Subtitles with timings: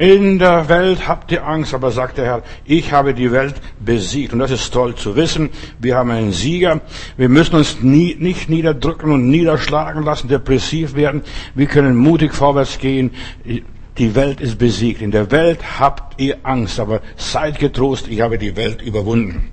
[0.00, 4.32] In der Welt habt ihr Angst, aber sagt der Herr, ich habe die Welt besiegt.
[4.32, 5.50] Und das ist toll zu wissen.
[5.78, 6.80] Wir haben einen Sieger.
[7.18, 11.20] Wir müssen uns nie, nicht niederdrücken und niederschlagen lassen, depressiv werden.
[11.54, 13.10] Wir können mutig vorwärts gehen.
[13.98, 15.02] Die Welt ist besiegt.
[15.02, 19.50] In der Welt habt ihr Angst, aber seid getrost, ich habe die Welt überwunden.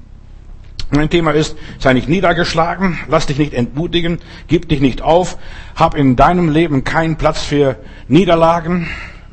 [0.92, 5.38] Mein Thema ist, sei nicht niedergeschlagen, lass dich nicht entmutigen, gib dich nicht auf,
[5.76, 7.76] hab in deinem Leben keinen Platz für
[8.08, 8.88] Niederlagen,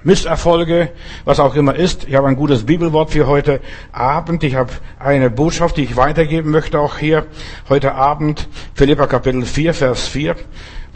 [0.04, 0.90] Misserfolge,
[1.24, 2.06] was auch immer ist.
[2.06, 3.60] Ich habe ein gutes Bibelwort für heute
[3.90, 4.44] Abend.
[4.44, 7.26] Ich habe eine Botschaft, die ich weitergeben möchte, auch hier
[7.68, 8.48] heute Abend.
[8.74, 10.36] Philippa Kapitel 4, Vers 4.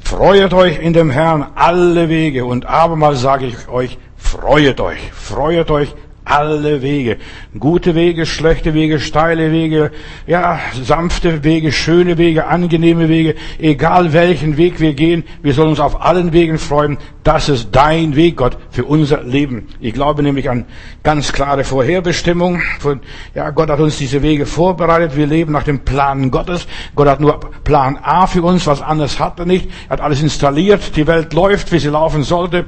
[0.02, 5.70] Freuet euch in dem Herrn alle Wege und abermals sage ich euch, freuet euch, freuet
[5.70, 5.94] euch
[6.28, 7.16] alle Wege.
[7.58, 9.90] Gute Wege, schlechte Wege, steile Wege,
[10.26, 15.80] ja, sanfte Wege, schöne Wege, angenehme Wege, egal welchen Weg wir gehen, wir sollen uns
[15.80, 16.98] auf allen Wegen freuen.
[17.24, 19.68] Das ist dein Weg, Gott, für unser Leben.
[19.80, 20.64] Ich glaube nämlich an
[21.02, 22.62] ganz klare Vorherbestimmung.
[22.78, 23.00] Von,
[23.34, 25.16] ja, Gott hat uns diese Wege vorbereitet.
[25.16, 26.66] Wir leben nach dem Plan Gottes.
[26.94, 29.68] Gott hat nur Plan A für uns, was anderes hat er nicht.
[29.88, 30.96] Er hat alles installiert.
[30.96, 32.66] Die Welt läuft, wie sie laufen sollte.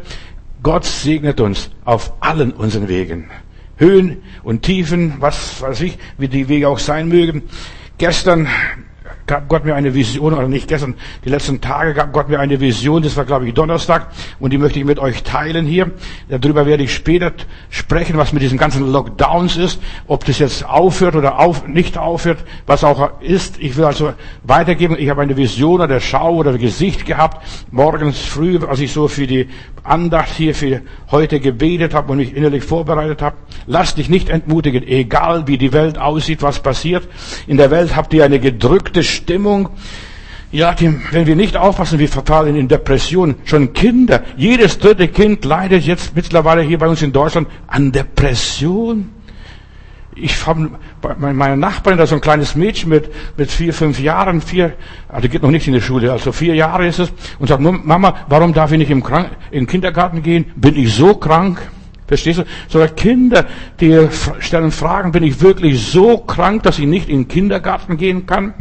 [0.62, 3.30] Gott segnet uns auf allen unseren Wegen.
[3.80, 7.42] Höhen und Tiefen, was weiß ich, wie die Wege auch sein mögen.
[7.98, 8.46] Gestern
[9.30, 12.58] gab Gott mir eine Vision, oder nicht gestern, die letzten Tage gab Gott mir eine
[12.58, 14.08] Vision, das war glaube ich Donnerstag,
[14.40, 15.92] und die möchte ich mit euch teilen hier.
[16.28, 17.30] Darüber werde ich später
[17.68, 22.38] sprechen, was mit diesen ganzen Lockdowns ist, ob das jetzt aufhört oder auf, nicht aufhört,
[22.66, 23.60] was auch ist.
[23.60, 28.58] Ich will also weitergeben, ich habe eine Vision oder Schau oder Gesicht gehabt, morgens früh,
[28.58, 29.48] als ich so für die
[29.84, 33.36] Andacht hier für heute gebetet habe und mich innerlich vorbereitet habe.
[33.66, 37.08] Lass dich nicht entmutigen, egal wie die Welt aussieht, was passiert.
[37.46, 39.70] In der Welt habt ihr eine gedrückte Stimmung.
[40.52, 43.36] Ja, die, wenn wir nicht aufpassen, wir verfallen in Depressionen.
[43.44, 49.10] Schon Kinder, jedes dritte Kind leidet jetzt mittlerweile hier bei uns in Deutschland an Depression.
[50.16, 50.70] Ich habe
[51.18, 54.72] meine Nachbarin, da so ein kleines Mädchen mit, mit vier, fünf Jahren, vier,
[55.08, 58.16] also geht noch nicht in die Schule, also vier Jahre ist es, und sagt, Mama,
[58.28, 60.46] warum darf ich nicht im, Krank in den Kindergarten gehen?
[60.56, 61.60] Bin ich so krank?
[62.08, 62.44] Verstehst du?
[62.66, 63.46] Sogar Kinder,
[63.80, 64.08] die
[64.40, 68.52] stellen Fragen, bin ich wirklich so krank, dass ich nicht in den Kindergarten gehen kann?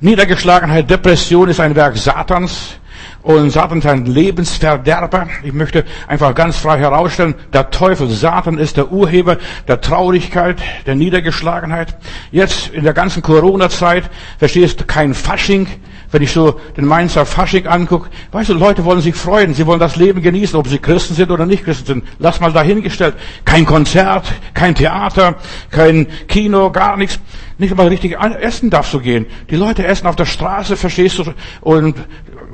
[0.00, 2.78] Niedergeschlagenheit, Depression ist ein Werk Satans.
[3.22, 5.26] Und Satan ist ein Lebensverderber.
[5.42, 10.94] Ich möchte einfach ganz frei herausstellen, der Teufel, Satan ist der Urheber der Traurigkeit, der
[10.94, 11.96] Niedergeschlagenheit.
[12.30, 14.04] Jetzt in der ganzen Corona-Zeit,
[14.38, 15.66] verstehst du, kein Fasching.
[16.10, 19.80] Wenn ich so den Mainzer Fasching angucke, weißt du, Leute wollen sich freuen, sie wollen
[19.80, 22.04] das Leben genießen, ob sie Christen sind oder nicht Christen sind.
[22.18, 23.14] Lass mal dahingestellt.
[23.44, 25.36] Kein Konzert, kein Theater,
[25.70, 27.18] kein Kino, gar nichts.
[27.58, 29.26] Nicht einmal richtig essen darfst du gehen.
[29.50, 31.24] Die Leute essen auf der Straße, verstehst du,
[31.60, 31.96] und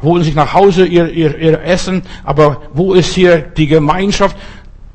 [0.03, 2.03] holen sich nach Hause ihr, ihr, ihr Essen.
[2.25, 4.37] Aber wo ist hier die Gemeinschaft?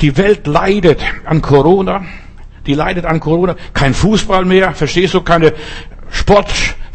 [0.01, 2.05] Die Welt leidet an Corona.
[2.65, 3.55] Die leidet an Corona.
[3.73, 5.21] Kein Fußball mehr, verstehst du?
[5.21, 5.53] Keine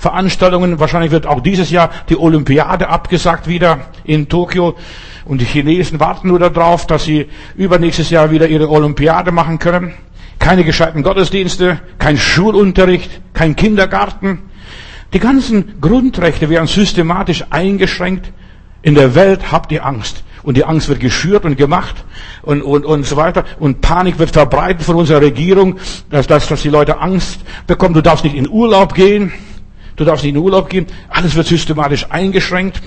[0.02, 0.80] Sportveranstaltungen.
[0.80, 4.74] Wahrscheinlich wird auch dieses Jahr die Olympiade abgesagt wieder in Tokio.
[5.24, 9.94] Und die Chinesen warten nur darauf, dass sie übernächstes Jahr wieder ihre Olympiade machen können.
[10.40, 14.40] Keine gescheiten Gottesdienste, kein Schulunterricht, kein Kindergarten.
[15.12, 18.32] Die ganzen Grundrechte werden systematisch eingeschränkt.
[18.82, 20.24] In der Welt habt ihr Angst.
[20.42, 22.04] Und die Angst wird geschürt und gemacht
[22.42, 23.44] und, und, und so weiter.
[23.60, 25.78] Und Panik wird verbreitet von unserer Regierung,
[26.10, 27.38] dass, dass, dass die Leute Angst
[27.68, 27.94] bekommen.
[27.94, 29.32] Du darfst nicht in Urlaub gehen.
[29.96, 30.86] Du darfst nicht in Urlaub gehen.
[31.08, 32.80] Alles wird systematisch eingeschränkt.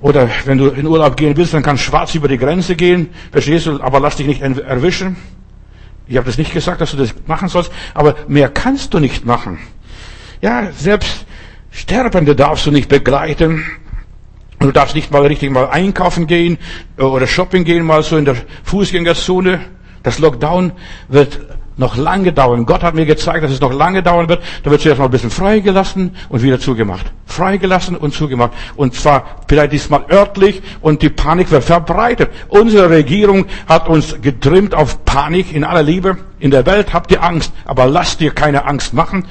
[0.00, 3.10] Oder wenn du in Urlaub gehen willst, dann kannst du schwarz über die Grenze gehen.
[3.32, 3.80] Verstehst du?
[3.80, 5.16] Aber lass dich nicht erwischen.
[6.06, 7.72] Ich habe das nicht gesagt, dass du das machen sollst.
[7.94, 9.58] Aber mehr kannst du nicht machen.
[10.40, 11.26] Ja, selbst
[11.70, 13.64] Sterbende darfst du nicht begleiten.
[14.60, 16.58] Du darfst nicht mal richtig mal einkaufen gehen
[16.96, 19.60] oder shopping gehen, mal so in der Fußgängerzone.
[20.02, 20.72] Das Lockdown
[21.08, 21.40] wird
[21.78, 22.66] noch lange dauern.
[22.66, 24.42] Gott hat mir gezeigt, dass es noch lange dauern wird.
[24.64, 27.06] Da wird zuerst mal ein bisschen freigelassen und wieder zugemacht.
[27.26, 28.52] Freigelassen und zugemacht.
[28.76, 32.30] Und zwar vielleicht diesmal örtlich und die Panik wird verbreitet.
[32.48, 36.18] Unsere Regierung hat uns getrimmt auf Panik in aller Liebe.
[36.40, 39.26] In der Welt habt ihr Angst, aber lasst dir keine Angst machen.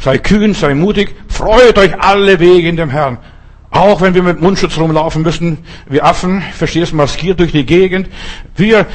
[0.00, 3.18] Sei kühn, sei mutig, freut euch alle Wege in dem Herrn.
[3.70, 5.58] Auch wenn wir mit Mundschutz rumlaufen müssen,
[5.88, 8.08] wie Affen, verstehst du, maskiert durch die Gegend.
[8.54, 8.86] Wir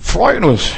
[0.00, 0.72] freuen uns.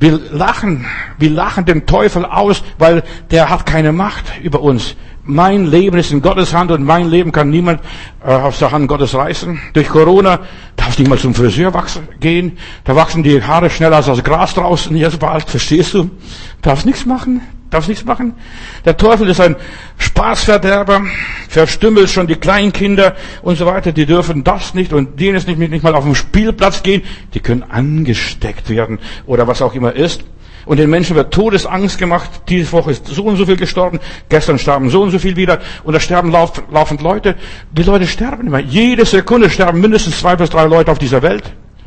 [0.00, 0.86] Wir lachen,
[1.18, 4.96] wir lachen den Teufel aus, weil der hat keine Macht über uns.
[5.24, 7.82] Mein Leben ist in Gottes Hand und mein Leben kann niemand
[8.24, 9.60] äh, aus der Hand Gottes reißen.
[9.74, 10.40] Durch Corona
[10.74, 12.56] darfst du nicht mal zum Friseur wachsen, gehen.
[12.84, 16.10] Da wachsen die Haare schneller als das Gras draußen jetzt bald, verstehst du?
[16.62, 17.42] Darfst nichts machen.
[17.70, 18.34] Darfst nichts machen?
[18.84, 19.54] Der Teufel ist ein
[19.98, 21.02] Spaßverderber,
[21.48, 23.92] verstümmelt schon die Kleinkinder und so weiter.
[23.92, 27.02] Die dürfen das nicht und jenes nicht, nicht mal auf den Spielplatz gehen.
[27.32, 30.24] Die können angesteckt werden oder was auch immer ist.
[30.66, 32.42] Und den Menschen wird Todesangst gemacht.
[32.48, 34.00] Diese Woche ist so und so viel gestorben.
[34.28, 35.60] Gestern starben so und so viel wieder.
[35.84, 37.36] Und da sterben lauf, laufend Leute.
[37.72, 38.58] Die Leute sterben immer.
[38.58, 41.44] Jede Sekunde sterben mindestens zwei bis drei Leute auf dieser Welt.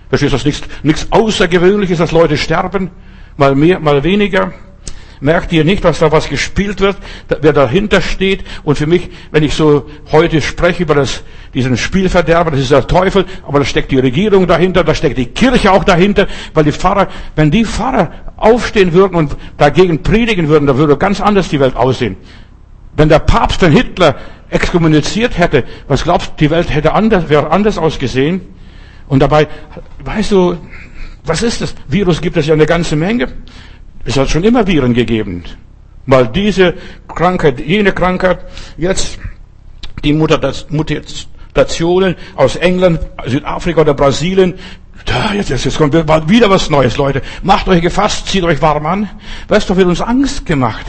[0.09, 2.89] Verstehst du, das nichts, nichts Außergewöhnliches, dass Leute sterben?
[3.37, 4.53] Mal mehr, mal weniger.
[5.23, 6.97] Merkt ihr nicht, dass da was gespielt wird,
[7.39, 8.43] wer dahinter steht?
[8.65, 11.23] Und für mich, wenn ich so heute spreche über das,
[11.53, 15.27] diesen Spielverderber, das ist der Teufel, aber da steckt die Regierung dahinter, da steckt die
[15.27, 20.67] Kirche auch dahinter, weil die Pfarrer, wenn die Pfarrer aufstehen würden und dagegen predigen würden,
[20.67, 22.17] da würde ganz anders die Welt aussehen.
[22.97, 24.17] Wenn der Papst den Hitler
[24.49, 28.41] exkommuniziert hätte, was glaubst du, die Welt hätte anders, wäre anders ausgesehen?
[29.07, 29.47] Und dabei,
[30.03, 30.57] weißt du,
[31.23, 31.75] was ist das?
[31.87, 33.29] Virus gibt es ja eine ganze Menge.
[34.05, 35.43] Es hat schon immer Viren gegeben.
[36.05, 36.73] Mal diese
[37.07, 38.39] Krankheit, jene Krankheit,
[38.77, 39.17] jetzt
[40.03, 44.55] die Mutationen aus England, Südafrika oder Brasilien.
[45.05, 47.21] Da, jetzt, jetzt kommt wieder was Neues, Leute.
[47.41, 49.09] Macht euch gefasst, zieht euch warm an.
[49.47, 50.85] Weißt du, wird uns Angst gemacht.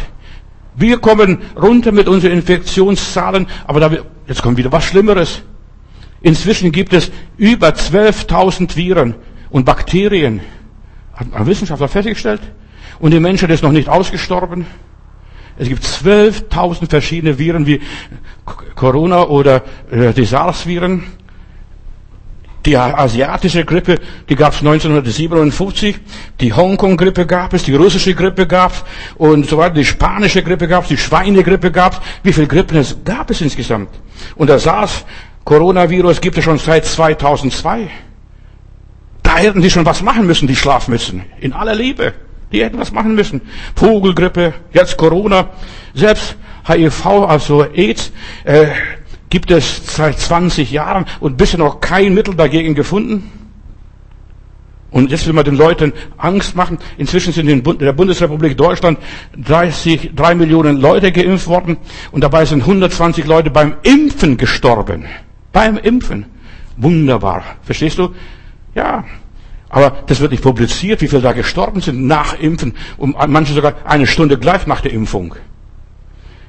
[0.77, 3.91] Wir kommen runter mit unseren Infektionszahlen, aber da,
[4.27, 5.43] jetzt kommt wieder was Schlimmeres.
[6.21, 9.15] Inzwischen gibt es über 12.000 Viren
[9.51, 10.41] und Bakterien.
[11.13, 12.41] Hat ein Wissenschaftler festgestellt.
[12.99, 14.67] Und die Menschheit ist noch nicht ausgestorben.
[15.57, 17.81] Es gibt 12.000 verschiedene Viren wie
[18.75, 21.05] Corona oder äh, die SARS-Viren.
[22.67, 25.97] Die asiatische Grippe, die gab es 1957.
[26.41, 28.85] Die Hongkong-Grippe gab es, die russische Grippe gab es
[29.17, 29.75] und so weiter.
[29.75, 32.01] Die spanische Grippe gab es, die Schweinegrippe gab es.
[32.23, 33.91] Wie viele Grippen es gab es insgesamt?
[34.35, 37.91] Und das SARS-Coronavirus gibt es schon seit 2002.
[39.23, 41.23] Da hätten die schon was machen müssen, die Schlafmützen.
[41.41, 42.15] In aller Liebe.
[42.53, 43.41] Die hätten was machen müssen.
[43.75, 45.51] Vogelgrippe, jetzt Corona,
[45.95, 46.37] selbst
[46.67, 48.13] HIV, also AIDS,
[48.45, 48.67] äh,
[49.31, 53.31] gibt es seit 20 Jahren und bisher noch kein Mittel dagegen gefunden.
[54.95, 56.79] Und jetzt will man den Leuten Angst machen.
[56.99, 59.01] Inzwischen sind in der Bundesrepublik Deutschland
[59.37, 61.79] 30, 3 Millionen Leute geimpft worden
[62.13, 65.07] und dabei sind 120 Leute beim Impfen gestorben.
[65.53, 66.27] Beim Impfen.
[66.77, 67.43] Wunderbar.
[67.63, 68.15] Verstehst du?
[68.77, 69.05] Ja,
[69.75, 72.75] aber das wird nicht publiziert, wie viele da gestorben sind nach Impfen.
[72.97, 75.35] Und manche sogar eine Stunde gleich nach der Impfung.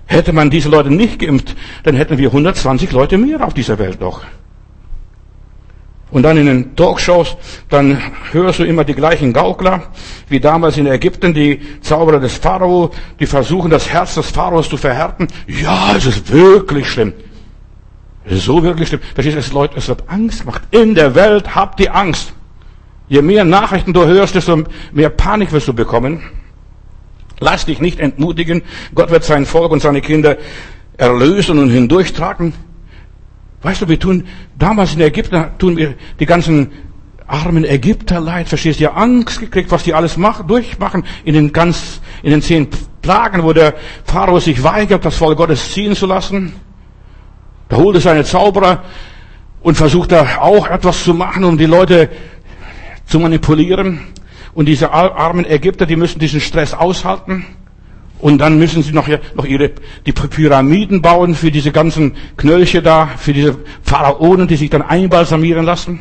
[0.05, 3.99] Hätte man diese Leute nicht geimpft, dann hätten wir 120 Leute mehr auf dieser Welt
[3.99, 4.21] noch.
[6.11, 7.35] Und dann in den Talkshows,
[7.67, 7.99] dann
[8.31, 9.81] hörst du immer die gleichen Gaukler,
[10.29, 14.77] wie damals in Ägypten, die Zauberer des Pharao, die versuchen, das Herz des Pharaos zu
[14.77, 15.27] verhärten.
[15.47, 17.13] Ja, es ist wirklich schlimm.
[18.23, 19.01] Es ist so wirklich schlimm.
[19.15, 20.61] Verstehst du, es, Leute, es wird Angst gemacht.
[20.69, 22.34] In der Welt habt ihr Angst.
[23.07, 26.21] Je mehr Nachrichten du hörst, desto mehr Panik wirst du bekommen.
[27.39, 28.61] Lass dich nicht entmutigen.
[28.93, 30.37] Gott wird sein Volk und seine Kinder
[30.97, 32.53] erlösen und hindurchtragen.
[33.61, 34.25] Weißt du, wir tun,
[34.57, 36.71] damals in Ägypten tun wir die ganzen
[37.27, 41.51] armen Ägypter leid, verstehst du, ja Angst gekriegt, was die alles machen, durchmachen in den
[41.51, 42.67] ganz, in den zehn
[43.01, 43.73] Plagen, wo der
[44.03, 46.53] Pharao sich weigert, das Volk Gottes ziehen zu lassen.
[47.69, 48.83] Da holt er seine Zauberer
[49.61, 52.09] und versucht da auch etwas zu machen, um die Leute
[53.05, 53.99] zu manipulieren.
[54.53, 57.45] Und diese armen Ägypter, die müssen diesen Stress aushalten.
[58.19, 59.71] Und dann müssen sie noch, noch ihre,
[60.05, 65.65] die Pyramiden bauen für diese ganzen Knölche da, für diese Pharaonen, die sich dann einbalsamieren
[65.65, 65.99] lassen.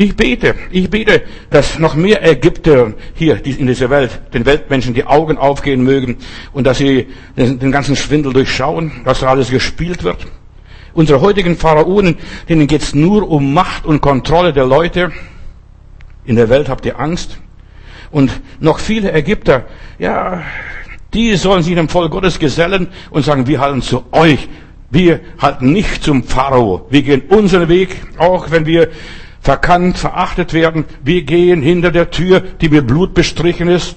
[0.00, 5.04] Ich bete, ich bete, dass noch mehr Ägypter hier in dieser Welt, den Weltmenschen, die
[5.04, 6.18] Augen aufgehen mögen
[6.52, 10.24] und dass sie den ganzen Schwindel durchschauen, dass da alles gespielt wird.
[10.98, 12.16] Unsere heutigen Pharaonen,
[12.48, 15.12] denen geht's nur um Macht und Kontrolle der Leute.
[16.24, 17.38] In der Welt habt ihr Angst.
[18.10, 19.66] Und noch viele Ägypter,
[20.00, 20.42] ja,
[21.14, 24.48] die sollen sich dem Volk Gottes gesellen und sagen, wir halten zu euch.
[24.90, 26.88] Wir halten nicht zum Pharao.
[26.90, 28.88] Wir gehen unseren Weg, auch wenn wir
[29.40, 30.84] verkannt, verachtet werden.
[31.04, 33.94] Wir gehen hinter der Tür, die mit Blut bestrichen ist,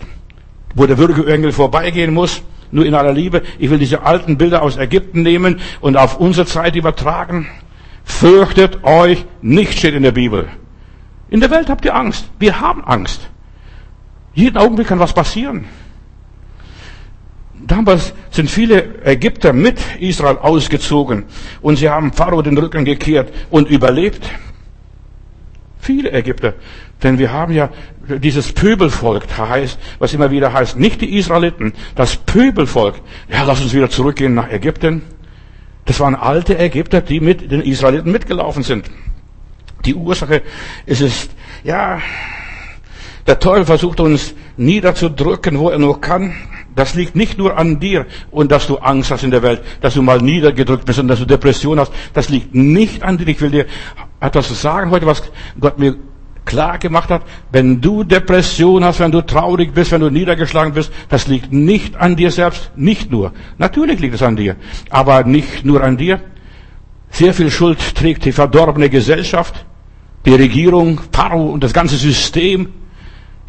[0.75, 3.41] wo der Würgeengel vorbeigehen muss nur in aller Liebe.
[3.59, 7.47] Ich will diese alten Bilder aus Ägypten nehmen und auf unsere Zeit übertragen.
[8.03, 10.47] Fürchtet euch nicht, steht in der Bibel.
[11.29, 12.29] In der Welt habt ihr Angst.
[12.39, 13.29] Wir haben Angst.
[14.33, 15.65] Jeden Augenblick kann was passieren.
[17.67, 21.25] Damals sind viele Ägypter mit Israel ausgezogen
[21.61, 24.29] und sie haben Pharao den Rücken gekehrt und überlebt.
[25.79, 26.53] Viele Ägypter.
[27.03, 27.69] Denn wir haben ja
[28.19, 32.95] dieses Pöbelvolk, heißt, was immer wieder heißt, nicht die Israeliten, das Pöbelvolk.
[33.29, 35.03] Ja, lass uns wieder zurückgehen nach Ägypten.
[35.85, 38.89] Das waren alte Ägypter, die mit den Israeliten mitgelaufen sind.
[39.85, 40.41] Die Ursache
[40.85, 41.29] ist es,
[41.63, 41.99] ja,
[43.27, 46.33] der Teufel versucht uns niederzudrücken, wo er nur kann.
[46.75, 49.95] Das liegt nicht nur an dir und dass du Angst hast in der Welt, dass
[49.95, 51.91] du mal niedergedrückt bist und dass du Depression hast.
[52.13, 53.27] Das liegt nicht an dir.
[53.27, 53.65] Ich will dir
[54.19, 55.23] etwas sagen heute, was
[55.59, 55.97] Gott mir
[56.45, 57.23] klar gemacht hat.
[57.51, 61.95] Wenn du Depression hast, wenn du traurig bist, wenn du niedergeschlagen bist, das liegt nicht
[61.95, 62.71] an dir selbst.
[62.75, 63.33] Nicht nur.
[63.57, 64.55] Natürlich liegt es an dir.
[64.89, 66.21] Aber nicht nur an dir.
[67.09, 69.65] Sehr viel Schuld trägt die verdorbene Gesellschaft,
[70.25, 72.69] die Regierung, Pharao und das ganze System,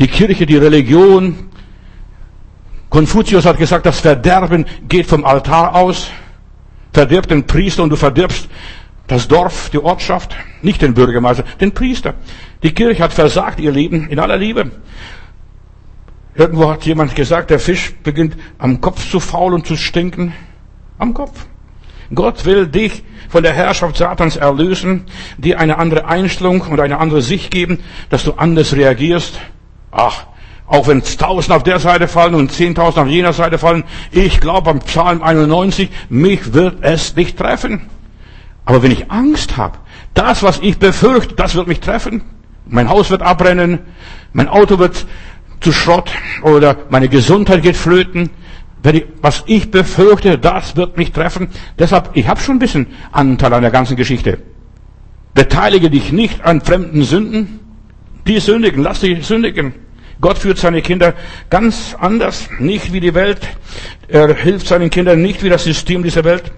[0.01, 1.51] die Kirche, die Religion,
[2.93, 6.11] Konfuzius hat gesagt, das Verderben geht vom Altar aus.
[6.93, 8.51] Verdirb den Priester und du verdirbst
[9.13, 12.15] das Dorf, die Ortschaft, nicht den Bürgermeister, den Priester.
[12.63, 14.71] Die Kirche hat versagt ihr Leben in aller Liebe.
[16.35, 20.33] Irgendwo hat jemand gesagt, der Fisch beginnt am Kopf zu faulen und zu stinken.
[20.99, 21.47] Am Kopf.
[22.15, 25.05] Gott will dich von der Herrschaft Satans erlösen,
[25.37, 29.39] dir eine andere Einstellung und eine andere Sicht geben, dass du anders reagierst.
[29.91, 30.27] Ach,
[30.67, 34.71] auch wenn tausend auf der Seite fallen und zehntausend auf jener Seite fallen, ich glaube
[34.71, 37.91] am Psalm 91, mich wird es nicht treffen.
[38.65, 39.79] Aber wenn ich Angst habe,
[40.15, 42.23] das, was ich befürchte, das wird mich treffen.
[42.67, 43.81] Mein Haus wird abbrennen,
[44.33, 45.05] mein Auto wird
[45.61, 46.11] zu Schrott
[46.43, 48.31] oder meine Gesundheit geht flöten.
[48.85, 51.49] Ich, was ich befürchte, das wird mich treffen.
[51.79, 54.39] Deshalb, ich habe schon ein bisschen Anteil an der ganzen Geschichte.
[55.35, 57.61] Beteilige dich nicht an fremden Sünden.
[58.27, 59.75] Die sündigen, lass dich sündigen.
[60.21, 61.15] Gott führt seine Kinder
[61.51, 63.41] ganz anders, nicht wie die Welt.
[64.09, 66.53] Er hilft seinen Kindern nicht wie das System dieser Welt.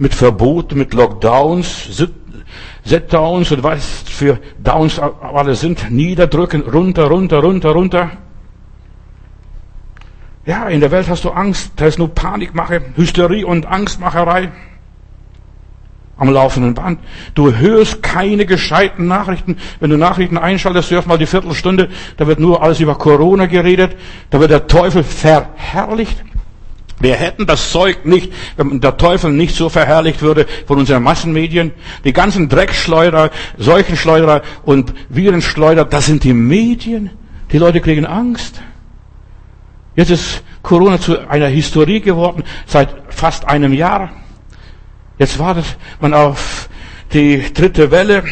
[0.00, 2.08] Mit Verboten, mit Lockdowns,
[2.84, 5.90] Setdowns und was für Downs alle sind.
[5.90, 8.10] Niederdrücken, runter, runter, runter, runter.
[10.46, 11.72] Ja, in der Welt hast du Angst.
[11.76, 14.50] Da ist nur Panikmache, Hysterie und Angstmacherei
[16.16, 16.98] am laufenden Band.
[17.34, 19.58] Du hörst keine gescheiten Nachrichten.
[19.80, 23.96] Wenn du Nachrichten einschaltest, hörst mal die Viertelstunde, da wird nur alles über Corona geredet,
[24.30, 26.24] da wird der Teufel verherrlicht.
[27.00, 31.72] Wir hätten das Zeug nicht, wenn der Teufel nicht so verherrlicht würde von unseren Massenmedien.
[32.04, 37.10] Die ganzen Dreckschleuder, Seuchenschleuder und Virenschleuder, das sind die Medien.
[37.52, 38.60] Die Leute kriegen Angst.
[39.96, 44.10] Jetzt ist Corona zu einer Historie geworden, seit fast einem Jahr.
[45.18, 46.68] Jetzt wartet man auf
[47.12, 48.24] die dritte Welle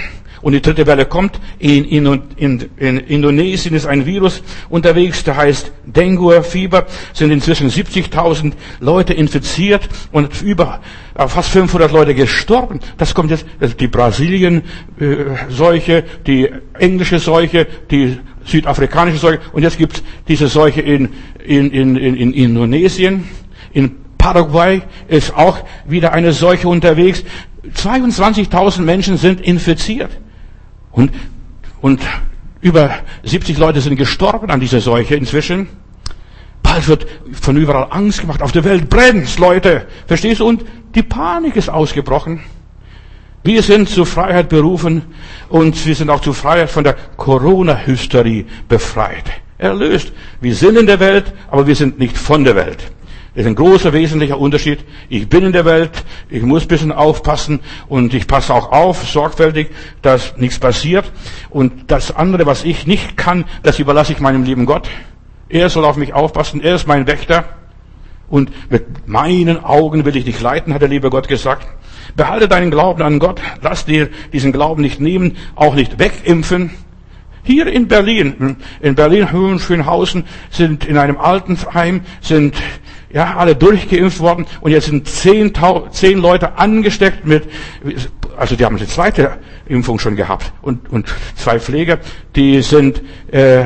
[0.42, 1.40] und die dritte Welle kommt.
[1.58, 6.86] In, in, in, in Indonesien ist ein Virus unterwegs, der heißt Dengue-Fieber.
[7.12, 10.80] Sind inzwischen 70.000 Leute infiziert und über
[11.14, 12.80] äh, fast 500 Leute gestorben.
[12.96, 13.46] Das kommt jetzt
[13.80, 21.10] die Brasilien-Seuche, die englische Seuche, die südafrikanische Seuche und jetzt gibt es diese Seuche in,
[21.44, 23.24] in, in, in Indonesien,
[23.72, 27.22] in Paraguay ist auch wieder eine Seuche unterwegs.
[27.74, 30.10] 22.000 Menschen sind infiziert.
[30.98, 31.12] Und,
[31.80, 32.00] und
[32.60, 32.90] über
[33.22, 35.68] 70 Leute sind gestorben an dieser Seuche inzwischen.
[36.60, 37.06] Bald wird
[37.40, 38.42] von überall Angst gemacht.
[38.42, 39.86] Auf der Welt brennt's, Leute.
[40.08, 40.48] Verstehst du?
[40.48, 40.64] Und
[40.96, 42.40] die Panik ist ausgebrochen.
[43.44, 45.02] Wir sind zur Freiheit berufen
[45.48, 49.24] und wir sind auch zur Freiheit von der Corona-Hysterie befreit.
[49.56, 50.12] Erlöst.
[50.40, 52.90] Wir sind in der Welt, aber wir sind nicht von der Welt.
[53.38, 54.80] Ist ein großer wesentlicher Unterschied.
[55.08, 55.92] Ich bin in der Welt,
[56.28, 59.70] ich muss ein bisschen aufpassen und ich passe auch auf, sorgfältig,
[60.02, 61.04] dass nichts passiert.
[61.48, 64.90] Und das andere, was ich nicht kann, das überlasse ich meinem lieben Gott.
[65.48, 67.44] Er soll auf mich aufpassen, er ist mein Wächter.
[68.28, 71.64] Und mit meinen Augen will ich dich leiten, hat der liebe Gott gesagt.
[72.16, 76.72] Behalte deinen Glauben an Gott, lass dir diesen Glauben nicht nehmen, auch nicht wegimpfen.
[77.44, 82.56] Hier in Berlin, in Berlin, Höhenschönhausen, sind in einem Altenheim, sind
[83.10, 85.52] ja, alle durchgeimpft worden und jetzt sind zehn,
[85.90, 87.48] zehn Leute angesteckt mit,
[88.36, 91.98] also die haben die zweite Impfung schon gehabt und, und zwei Pfleger,
[92.36, 93.64] die sind äh,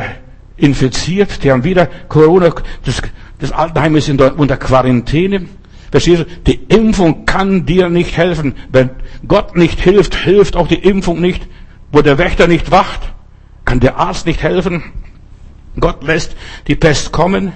[0.57, 2.53] infiziert, die haben wieder Corona,
[2.85, 3.03] das,
[3.39, 5.47] das Altenheim ist der, unter Quarantäne.
[5.91, 6.27] Verstehst du?
[6.47, 8.55] Die Impfung kann dir nicht helfen.
[8.71, 8.91] Wenn
[9.29, 11.47] Gott nicht hilft, hilft auch die Impfung nicht.
[11.91, 13.13] Wo der Wächter nicht wacht,
[13.67, 14.83] kann der Arzt nicht helfen.
[15.79, 16.35] Gott lässt
[16.67, 17.53] die Pest kommen.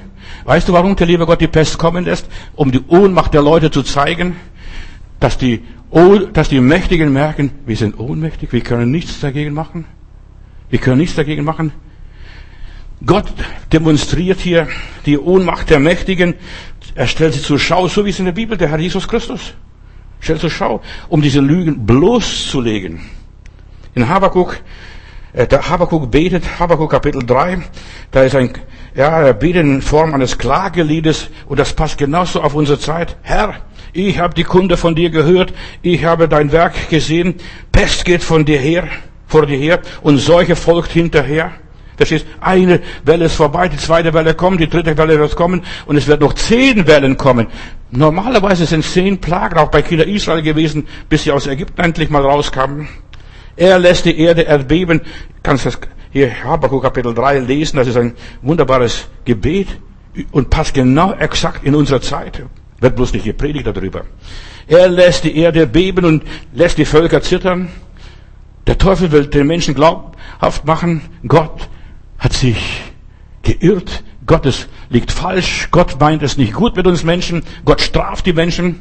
[0.47, 2.29] Weißt du, warum der liebe Gott die Pest kommen lässt?
[2.55, 4.37] Um die Ohnmacht der Leute zu zeigen,
[5.19, 5.63] dass die,
[6.33, 9.87] dass die Mächtigen merken, wir sind ohnmächtig, wir können nichts dagegen machen.
[10.71, 11.73] Wir können nichts dagegen machen.
[13.05, 13.27] Gott
[13.73, 14.69] demonstriert hier
[15.05, 16.35] die Ohnmacht der Mächtigen.
[16.95, 19.53] Er stellt sie zur Schau, so wie es in der Bibel der Herr Jesus Christus
[20.21, 23.01] stellt zur Schau, um diese Lügen bloßzulegen.
[23.95, 24.59] In Habakkuk
[25.45, 27.59] der Habakkuk betet, Habakkuk Kapitel 3,
[28.11, 28.51] da ist ein,
[28.95, 33.17] ja, er betet in Form eines Klageliedes und das passt genauso auf unsere Zeit.
[33.23, 33.57] Herr,
[33.93, 35.53] ich habe die Kunde von dir gehört,
[35.83, 37.35] ich habe dein Werk gesehen,
[37.71, 38.89] Pest geht von dir her,
[39.27, 41.53] vor dir her und Seuche folgt hinterher.
[41.97, 42.27] Verstehst?
[42.41, 46.07] Eine Welle ist vorbei, die zweite Welle kommt, die dritte Welle wird kommen und es
[46.07, 47.49] wird noch zehn Wellen kommen.
[47.91, 52.23] Normalerweise sind zehn Plagen auch bei Kinder Israel gewesen, bis sie aus Ägypten endlich mal
[52.23, 52.89] rauskamen.
[53.57, 55.01] Er lässt die Erde erbeben.
[55.43, 55.79] Kannst das
[56.13, 59.69] hier Habakkuk Kapitel 3 lesen, das ist ein wunderbares Gebet
[60.31, 62.43] und passt genau exakt in unsere Zeit.
[62.81, 64.05] Wird bloß nicht gepredigt darüber.
[64.67, 67.69] Er lässt die Erde beben und lässt die Völker zittern.
[68.67, 71.69] Der Teufel will den Menschen glaubhaft machen, Gott
[72.19, 72.81] hat sich
[73.43, 78.27] geirrt, Gott ist, liegt falsch, Gott meint es nicht gut mit uns Menschen, Gott straft
[78.27, 78.81] die Menschen.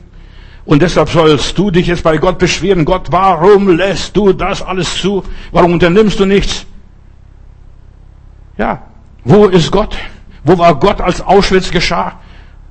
[0.66, 2.86] Und deshalb sollst du dich jetzt bei Gott beschweren.
[2.86, 5.24] Gott, warum lässt du das alles zu?
[5.52, 6.66] Warum unternimmst du nichts?
[8.58, 8.82] Ja,
[9.24, 9.96] wo ist Gott?
[10.44, 12.20] Wo war Gott, als Auschwitz geschah?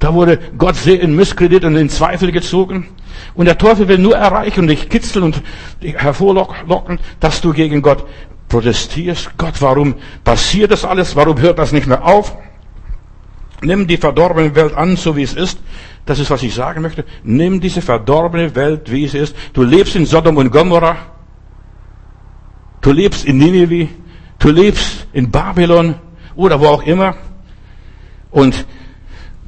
[0.01, 2.89] Da wurde Gott sehr in Misskredit und in Zweifel gezogen.
[3.35, 5.43] Und der Teufel will nur erreichen und dich kitzeln und
[5.83, 8.05] dich hervorlocken, dass du gegen Gott
[8.49, 9.31] protestierst.
[9.39, 11.15] Gott, warum passiert das alles?
[11.17, 12.37] Warum hört das nicht mehr auf?
[13.63, 15.59] Nimm die verdorbene Welt an, so wie es ist.
[16.07, 17.05] Das ist, was ich sagen möchte.
[17.23, 19.35] Nimm diese verdorbene Welt, wie sie ist.
[19.53, 20.97] Du lebst in Sodom und Gomorrah.
[22.81, 23.89] Du lebst in Nineveh.
[24.39, 25.95] Du lebst in Babylon
[26.35, 27.17] oder wo auch immer.
[28.31, 28.67] Und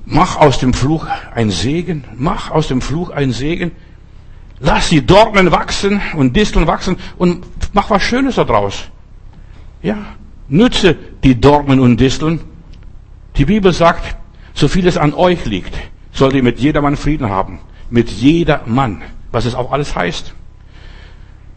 [0.07, 2.05] mach aus dem Fluch ein Segen.
[2.17, 3.73] Mach aus dem Fluch ein Segen.
[4.59, 7.45] Lass die Dornen wachsen und Disteln wachsen und
[7.75, 8.85] mach was Schönes daraus.
[9.83, 9.99] Ja,
[10.49, 12.41] nütze die Dornen und Disteln.
[13.37, 14.17] Die Bibel sagt,
[14.55, 15.75] so viel es an euch liegt,
[16.17, 17.61] sollt ihr mit jedermann Frieden haben.
[17.91, 19.03] Mit jedermann.
[19.33, 20.35] Was es auch alles heißt.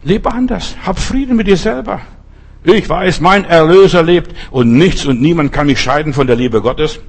[0.02, 0.76] Lebe anders.
[0.84, 2.00] Hab Frieden mit dir selber.
[2.62, 6.60] Ich weiß, mein Erlöser lebt und nichts und niemand kann mich scheiden von der Liebe
[6.60, 7.00] Gottes.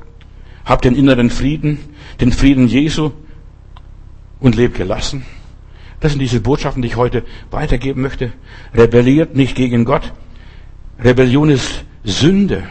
[0.63, 1.79] Hab den inneren Frieden,
[2.22, 3.12] den Frieden Jesu
[4.39, 5.25] und leb gelassen.
[6.00, 8.31] Das sind diese Botschaften, die ich heute weitergeben möchte.
[8.74, 10.13] Rebelliert nicht gegen Gott.
[11.03, 12.63] Rebellion ist Sünde.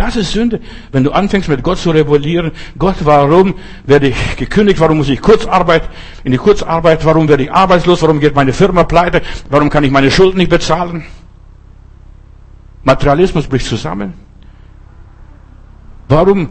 [0.00, 0.60] Das ist Sünde.
[0.92, 3.54] Wenn du anfängst mit Gott zu rebellieren, Gott, warum
[3.84, 4.80] werde ich gekündigt?
[4.80, 5.82] Warum muss ich Kurzarbeit,
[6.24, 7.04] in die Kurzarbeit?
[7.04, 8.00] Warum werde ich arbeitslos?
[8.00, 9.20] Warum geht meine Firma pleite?
[9.50, 11.04] Warum kann ich meine Schulden nicht bezahlen?
[12.82, 14.14] Materialismus bricht zusammen.
[16.08, 16.48] Warum?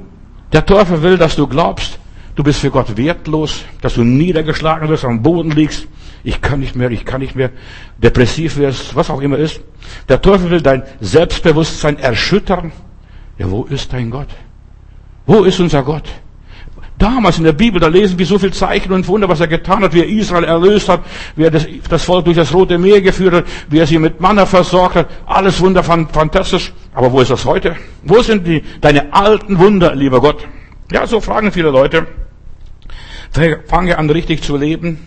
[0.53, 1.97] Der Teufel will, dass du glaubst,
[2.35, 5.87] du bist für Gott wertlos, dass du niedergeschlagen wirst, am Boden liegst.
[6.23, 7.49] Ich kann nicht mehr, ich kann nicht mehr,
[7.97, 9.59] depressiv wirst, was auch immer ist.
[10.07, 12.71] Der Teufel will dein Selbstbewusstsein erschüttern.
[13.39, 14.27] Ja, wo ist dein Gott?
[15.25, 16.03] Wo ist unser Gott?
[16.97, 19.81] Damals in der Bibel, da lesen wir so viel Zeichen und Wunder, was er getan
[19.83, 20.99] hat, wie er Israel erlöst hat,
[21.37, 24.19] wie er das, das Volk durch das Rote Meer geführt hat, wie er sie mit
[24.19, 25.07] Manna versorgt hat.
[25.25, 26.73] Alles Wunder, fantastisch.
[26.93, 27.77] Aber wo ist das heute?
[28.03, 30.45] Wo sind die, deine alten Wunder, lieber Gott?
[30.91, 32.05] Ja, so fragen viele Leute.
[33.67, 34.99] Fange an, richtig zu leben.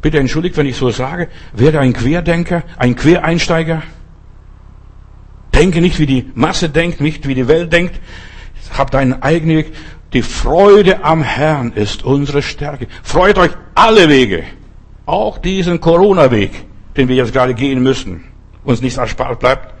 [0.00, 1.28] Bitte entschuldigt, wenn ich so sage.
[1.52, 3.82] Werde ein Querdenker, ein Quereinsteiger.
[5.58, 8.00] Denke nicht, wie die Masse denkt, nicht wie die Welt denkt.
[8.76, 9.72] Hab deinen eigenen Weg.
[10.12, 12.86] Die Freude am Herrn ist unsere Stärke.
[13.02, 14.44] Freut euch alle Wege.
[15.04, 16.52] Auch diesen Corona-Weg,
[16.96, 18.24] den wir jetzt gerade gehen müssen.
[18.62, 19.74] Uns nichts erspart bleibt.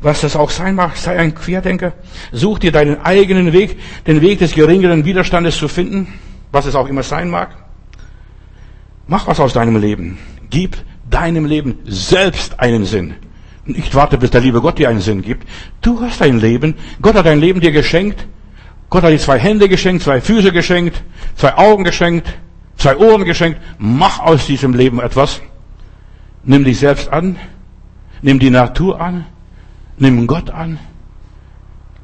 [0.00, 1.92] Was das auch sein mag, sei ein Querdenker.
[2.32, 6.14] Such dir deinen eigenen Weg, den Weg des geringeren Widerstandes zu finden,
[6.52, 7.50] was es auch immer sein mag.
[9.06, 10.16] Mach was aus deinem Leben.
[10.48, 10.78] Gib
[11.10, 13.16] deinem Leben selbst einen Sinn.
[13.64, 15.46] Nicht warte, bis der liebe Gott dir einen Sinn gibt.
[15.80, 16.74] Du hast ein Leben.
[17.02, 18.26] Gott hat dein Leben dir geschenkt.
[18.88, 21.02] Gott hat dir zwei Hände geschenkt, zwei Füße geschenkt,
[21.36, 22.26] zwei Augen geschenkt,
[22.76, 23.60] zwei Ohren geschenkt.
[23.78, 25.40] Mach aus diesem Leben etwas.
[26.42, 27.36] Nimm dich selbst an.
[28.22, 29.26] Nimm die Natur an.
[29.98, 30.78] Nimm Gott an.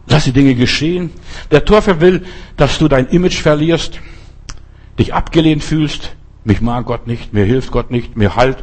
[0.08, 1.10] Lass die Dinge geschehen.
[1.50, 3.98] Der Teufel will, dass du dein Image verlierst,
[4.98, 6.14] dich abgelehnt fühlst.
[6.44, 8.62] Mich mag Gott nicht, mir hilft Gott nicht, mir halt,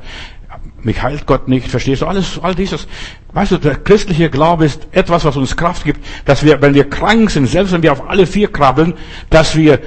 [0.83, 2.07] mich heilt Gott nicht, verstehst du?
[2.07, 2.87] Alles, all dieses.
[3.31, 6.89] Weißt du, der christliche Glaube ist etwas, was uns Kraft gibt, dass wir, wenn wir
[6.89, 8.93] krank sind, selbst wenn wir auf alle vier krabbeln,
[9.29, 9.79] dass wir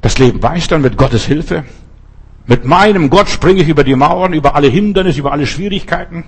[0.00, 1.64] das Leben meistern mit Gottes Hilfe.
[2.46, 6.24] Mit meinem Gott springe ich über die Mauern, über alle Hindernisse, über alle Schwierigkeiten.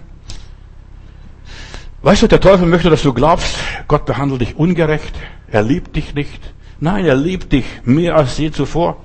[2.03, 3.57] Weißt du, der Teufel möchte, dass du glaubst,
[3.89, 5.15] Gott behandelt dich ungerecht,
[5.51, 6.53] er liebt dich nicht.
[6.81, 8.97] Nein, er liebt dich mehr als je zuvor.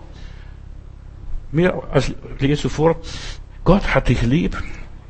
[1.51, 2.97] Mehr als je zuvor.
[3.63, 4.58] Gott hat dich lieb.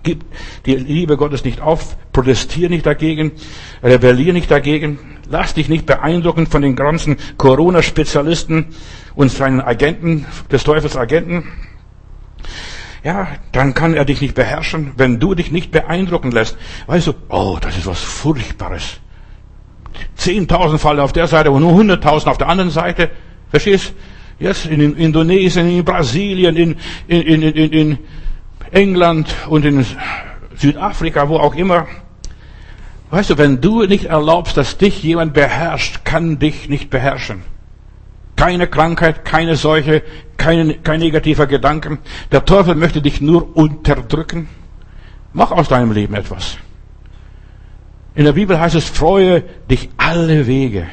[0.07, 0.23] Gib
[0.65, 3.33] die Liebe Gottes nicht auf, protestier nicht dagegen,
[3.83, 8.67] rebellier nicht dagegen, lass dich nicht beeindrucken von den ganzen Corona-Spezialisten
[9.15, 11.51] und seinen Agenten, des Teufels Agenten.
[13.03, 16.57] Ja, dann kann er dich nicht beherrschen, wenn du dich nicht beeindrucken lässt.
[16.85, 19.01] Weißt du, oh, das ist was Furchtbares.
[20.15, 23.11] Zehntausend Fall auf der Seite und nur hunderttausend auf der anderen Seite.
[23.49, 23.93] Verstehst?
[24.39, 26.75] Jetzt in Indonesien, in Brasilien, in,
[27.09, 27.97] in, in, in, in
[28.71, 29.85] England und in
[30.55, 31.87] Südafrika, wo auch immer.
[33.09, 37.43] Weißt du, wenn du nicht erlaubst, dass dich jemand beherrscht, kann dich nicht beherrschen.
[38.35, 40.03] Keine Krankheit, keine Seuche,
[40.35, 41.99] kein, kein negativer Gedanken.
[42.31, 44.47] Der Teufel möchte dich nur unterdrücken.
[45.33, 46.57] Mach aus deinem Leben etwas.
[48.15, 50.87] In der Bibel heißt es, freue dich alle Wege.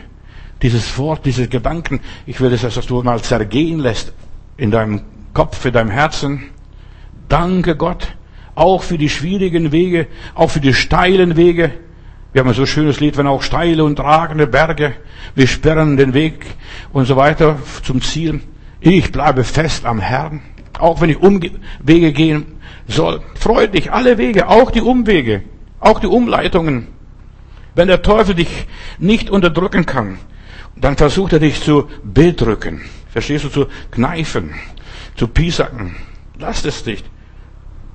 [0.62, 4.12] Dieses Wort, diese Gedanken, ich will das, dass du mal zergehen lässt
[4.56, 6.50] in deinem Kopf, in deinem Herzen.
[7.28, 8.14] Danke Gott,
[8.54, 11.72] auch für die schwierigen Wege, auch für die steilen Wege.
[12.32, 14.94] Wir haben ein so schönes Lied, wenn auch steile und tragende Berge,
[15.34, 16.44] wir sperren den Weg
[16.92, 18.40] und so weiter zum Ziel.
[18.80, 20.42] Ich bleibe fest am Herrn,
[20.78, 22.46] auch wenn ich Umwege gehen
[22.88, 23.22] soll.
[23.34, 25.42] Freut dich, alle Wege, auch die Umwege,
[25.80, 26.88] auch die Umleitungen.
[27.74, 28.66] Wenn der Teufel dich
[28.98, 30.18] nicht unterdrücken kann,
[30.76, 32.82] dann versucht er dich zu bedrücken.
[33.10, 34.54] Verstehst du, zu kneifen,
[35.16, 35.94] zu piesacken.
[36.38, 37.04] Lass es nicht.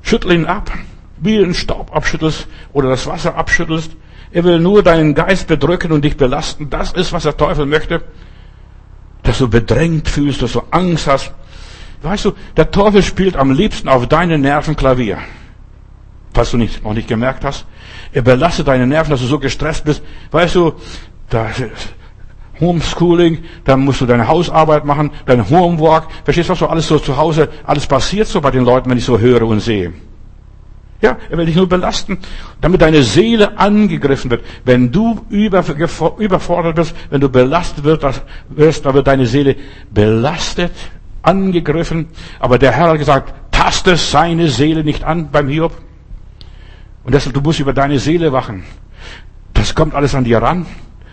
[0.01, 0.71] Schüttel ihn ab,
[1.17, 3.91] wie den Staub abschüttelst oder das Wasser abschüttelst.
[4.31, 6.69] Er will nur deinen Geist bedrücken und dich belasten.
[6.69, 8.03] Das ist, was der Teufel möchte.
[9.23, 11.33] Dass du bedrängt fühlst, dass du Angst hast.
[12.01, 15.17] Weißt du, der Teufel spielt am liebsten auf deine Nerven Klavier.
[16.33, 17.65] Falls du nicht, noch nicht gemerkt hast.
[18.13, 20.01] Er belastet deine Nerven, dass du so gestresst bist.
[20.31, 20.73] Weißt du,
[21.29, 21.49] da,
[22.59, 26.07] Homeschooling, dann musst du deine Hausarbeit machen, dein Homework.
[26.23, 28.97] Verstehst du, was so alles so zu Hause, alles passiert so bei den Leuten, wenn
[28.97, 29.93] ich so höre und sehe.
[31.01, 32.17] Ja, er will dich nur belasten,
[32.59, 34.43] damit deine Seele angegriffen wird.
[34.65, 39.55] Wenn du überfordert wirst, wenn du belastet wirst, dann wird deine Seele
[39.91, 40.73] belastet,
[41.21, 42.07] angegriffen.
[42.39, 45.71] Aber der Herr hat gesagt, taste seine Seele nicht an beim Hiob.
[47.05, 48.63] Und deshalb, du musst über deine Seele wachen.
[49.53, 50.65] Das kommt alles an dir ran.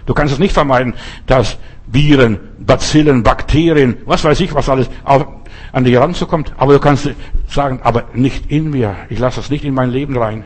[0.07, 0.95] Du kannst es nicht vermeiden,
[1.27, 4.89] dass Viren, Bazillen, Bakterien, was weiß ich, was alles
[5.73, 6.55] an dich ranzukommt.
[6.57, 7.11] Aber du kannst
[7.49, 8.97] sagen, aber nicht in mir.
[9.09, 10.45] Ich lasse das nicht in mein Leben rein.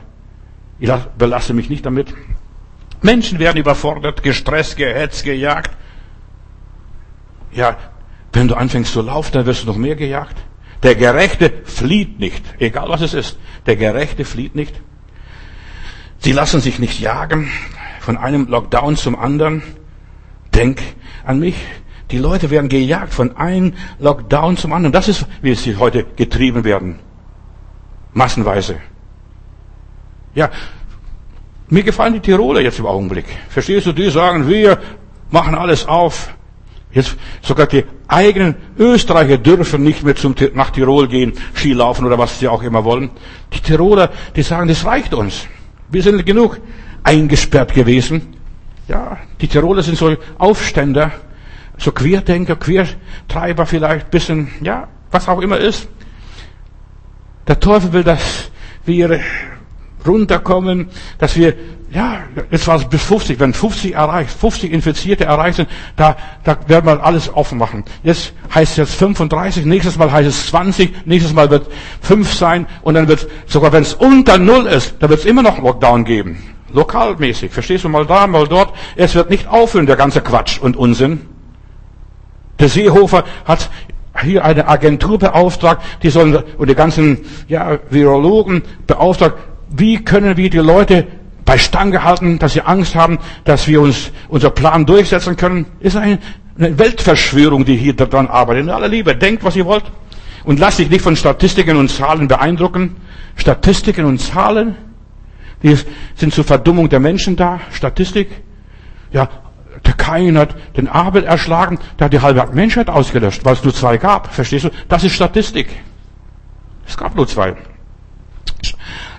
[0.79, 2.15] Ich belasse mich nicht damit.
[3.03, 5.71] Menschen werden überfordert, gestresst, gehetzt, gejagt.
[7.53, 7.77] Ja,
[8.33, 10.37] wenn du anfängst zu laufen, dann wirst du noch mehr gejagt.
[10.83, 13.39] Der Gerechte flieht nicht, egal was es ist.
[13.67, 14.81] Der Gerechte flieht nicht.
[16.19, 17.51] Sie lassen sich nicht jagen
[18.11, 19.63] von einem Lockdown zum anderen.
[20.53, 20.83] Denk
[21.25, 21.55] an mich.
[22.11, 24.93] Die Leute werden gejagt von einem Lockdown zum anderen.
[24.93, 26.99] Das ist, wie sie heute getrieben werden.
[28.13, 28.79] Massenweise.
[30.35, 30.51] Ja,
[31.69, 33.27] mir gefallen die Tiroler jetzt im Augenblick.
[33.49, 33.93] Verstehst du?
[33.93, 34.81] Die sagen, wir
[35.31, 36.35] machen alles auf.
[36.91, 42.41] Jetzt sogar die eigenen Österreicher dürfen nicht mehr zum, nach Tirol gehen, Skilaufen oder was
[42.41, 43.11] sie auch immer wollen.
[43.53, 45.47] Die Tiroler, die sagen, das reicht uns.
[45.91, 46.61] Wir sind genug
[47.03, 48.35] eingesperrt gewesen.
[48.89, 51.13] Ja, die Tiroler sind so Aufständer,
[51.79, 55.89] so Querdenker, Quertreiber vielleicht, bisschen, ja, was auch immer ist.
[57.47, 58.51] Der Teufel will, dass
[58.85, 59.21] wir
[60.07, 61.55] runterkommen, dass wir,
[61.93, 66.57] ja, jetzt war es bis 50, wenn 50 erreicht, 50 Infizierte erreicht sind, da, da
[66.67, 67.85] werden wir alles offen machen.
[68.03, 71.71] Jetzt heißt es jetzt 35, nächstes Mal heißt es 20, nächstes Mal wird
[72.03, 75.43] 5 sein und dann wird, sogar wenn es unter Null ist, da wird es immer
[75.43, 76.39] noch Lockdown geben.
[76.73, 78.73] Lokalmäßig, verstehst du, mal da, mal dort.
[78.97, 81.23] Es wird nicht aufhören, der ganze Quatsch und Unsinn.
[82.59, 83.71] Der Seehofer hat
[84.23, 89.37] hier eine Agentur beauftragt, die sollen, und die ganzen, ja, Virologen beauftragt,
[89.71, 91.07] wie können wir die Leute
[91.45, 95.67] bei Stange halten, dass sie Angst haben, dass wir uns unser Plan durchsetzen können?
[95.81, 96.19] Ist eine,
[96.59, 98.65] eine Weltverschwörung, die hier daran arbeitet.
[98.65, 99.85] In aller Liebe, denkt, was ihr wollt.
[100.45, 102.97] Und lasst dich nicht von Statistiken und Zahlen beeindrucken.
[103.37, 104.77] Statistiken und Zahlen,
[105.63, 105.77] die
[106.15, 107.61] sind zur Verdummung der Menschen da.
[107.71, 108.29] Statistik.
[109.13, 109.29] Ja,
[109.85, 113.75] der Kain hat den Abel erschlagen, der hat die halbe Menschheit ausgelöscht, weil es nur
[113.75, 114.33] zwei gab.
[114.33, 114.71] Verstehst du?
[114.89, 115.69] Das ist Statistik.
[116.87, 117.57] Es gab nur zwei.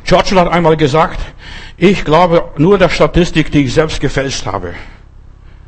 [0.04, 1.20] Churchill hat einmal gesagt,
[1.78, 4.74] ich glaube nur der Statistik, die ich selbst gefälscht habe.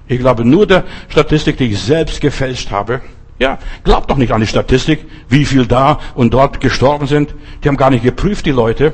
[0.07, 3.01] Ich glaube nur der Statistik, die ich selbst gefälscht habe.
[3.39, 7.33] Ja, glaubt doch nicht an die Statistik, wie viel da und dort gestorben sind.
[7.63, 8.93] Die haben gar nicht geprüft, die Leute.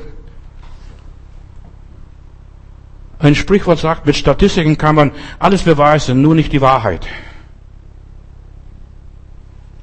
[3.20, 7.06] Ein Sprichwort sagt, mit Statistiken kann man alles beweisen, nur nicht die Wahrheit.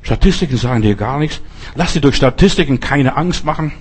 [0.02, 1.42] Statistiken sagen dir gar nichts.
[1.76, 3.74] Lass dir durch Statistiken keine Angst machen.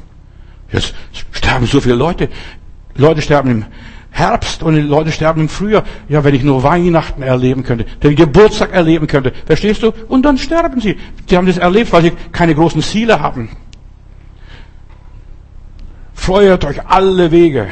[0.70, 0.94] Jetzt
[1.32, 2.28] sterben so viele Leute.
[2.96, 3.64] Leute sterben im
[4.10, 5.84] Herbst und Leute sterben im Frühjahr.
[6.08, 9.32] Ja, wenn ich nur Weihnachten erleben könnte, den Geburtstag erleben könnte.
[9.46, 9.92] Verstehst du?
[10.08, 10.96] Und dann sterben sie.
[11.28, 13.50] Sie haben das erlebt, weil sie keine großen Ziele haben.
[16.12, 17.68] Freut euch alle Wege.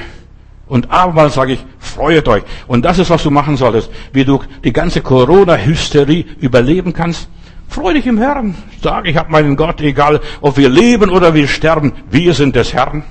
[0.66, 2.42] Und abermals sage ich, freut euch.
[2.66, 3.90] Und das ist, was du machen solltest.
[4.12, 7.28] Wie du die ganze Corona-Hysterie überleben kannst.
[7.68, 8.54] Freu dich im Herrn.
[8.82, 12.72] Sag, ich habe meinen Gott, egal ob wir leben oder wir sterben, wir sind des
[12.72, 13.02] Herrn.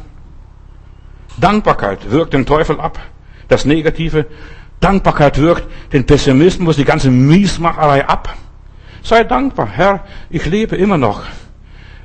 [1.38, 3.00] Dankbarkeit wirkt den Teufel ab.
[3.48, 4.26] das Negative.
[4.80, 8.36] Dankbarkeit wirkt den Pessimismus, die ganze Miesmacherei ab.
[9.02, 11.24] Sei dankbar, Herr, ich lebe immer noch.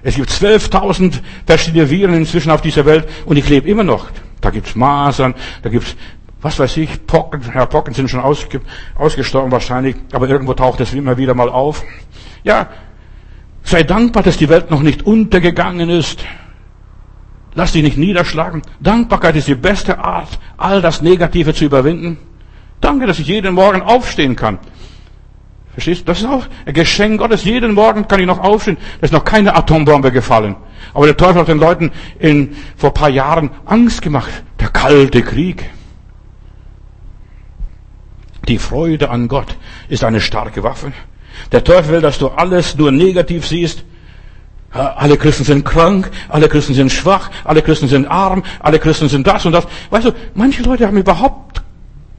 [0.03, 4.07] Es gibt 12.000 verschiedene Viren inzwischen auf dieser Welt und ich lebe immer noch.
[4.40, 5.96] Da gibt's Masern, da gibt's,
[6.40, 8.61] was weiß ich, Pocken, Herr Pocken sind schon ausge,
[8.94, 11.83] ausgestorben wahrscheinlich, aber irgendwo taucht es immer wieder mal auf.
[12.44, 12.68] Ja,
[13.62, 16.24] sei dankbar, dass die Welt noch nicht untergegangen ist.
[17.55, 18.62] Lass dich nicht niederschlagen.
[18.79, 22.18] Dankbarkeit ist die beste Art, all das Negative zu überwinden.
[22.81, 24.59] Danke, dass ich jeden Morgen aufstehen kann.
[25.79, 26.05] Verstehst du?
[26.07, 27.45] Das ist auch ein Geschenk Gottes.
[27.45, 28.79] Jeden Morgen kann ich noch aufstehen.
[29.01, 30.57] Da ist noch keine Atombombe gefallen.
[30.93, 34.29] Aber der Teufel hat den Leuten in, vor paar Jahren Angst gemacht.
[34.59, 35.71] Der kalte Krieg.
[38.49, 39.57] Die Freude an Gott
[39.88, 40.91] ist eine starke Waffe.
[41.53, 43.85] Der Teufel will, dass du alles nur negativ siehst.
[44.73, 49.29] Alle Christen sind krank, alle Christen sind schwach, alle Christen sind arm, alle Christen sind
[49.29, 49.64] das und das.
[49.91, 51.62] Weißt du, manche Leute haben überhaupt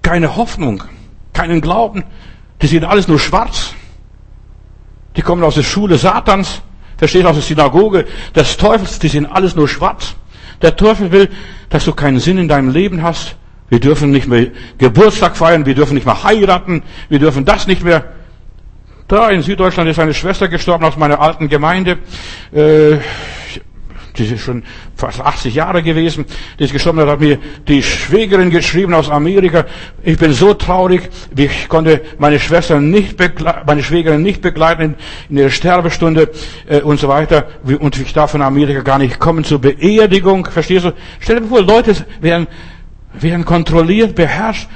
[0.02, 0.82] keine Hoffnung,
[1.34, 2.06] keinen Glauben.
[2.62, 3.74] Die sehen alles nur schwarz.
[5.16, 6.62] Die kommen aus der Schule Satans,
[6.98, 10.16] verstehst aus der Synagoge des Teufels, die sehen alles nur schwarz.
[10.62, 11.30] Der Teufel will,
[11.70, 13.36] dass du keinen Sinn in deinem Leben hast.
[13.70, 17.84] Wir dürfen nicht mehr Geburtstag feiern, wir dürfen nicht mehr heiraten, wir dürfen das nicht
[17.84, 18.06] mehr.
[19.08, 21.98] Da in Süddeutschland ist eine Schwester gestorben aus meiner alten Gemeinde.
[22.52, 22.98] Äh,
[24.20, 24.64] die ist schon
[24.96, 26.26] fast 80 Jahre gewesen,
[26.60, 29.66] die ist gestorben, hat mir die Schwägerin geschrieben aus Amerika,
[30.04, 34.96] ich bin so traurig, ich konnte meine Schwester nicht begleiten, meine Schwägerin nicht begleiten
[35.30, 36.30] in ihrer Sterbestunde
[36.68, 37.48] äh, und so weiter
[37.80, 40.94] und ich darf von Amerika gar nicht kommen zur Beerdigung, verstehst du?
[41.20, 42.48] Stell dir vor, Leute werden,
[43.14, 44.68] werden kontrolliert, beherrscht,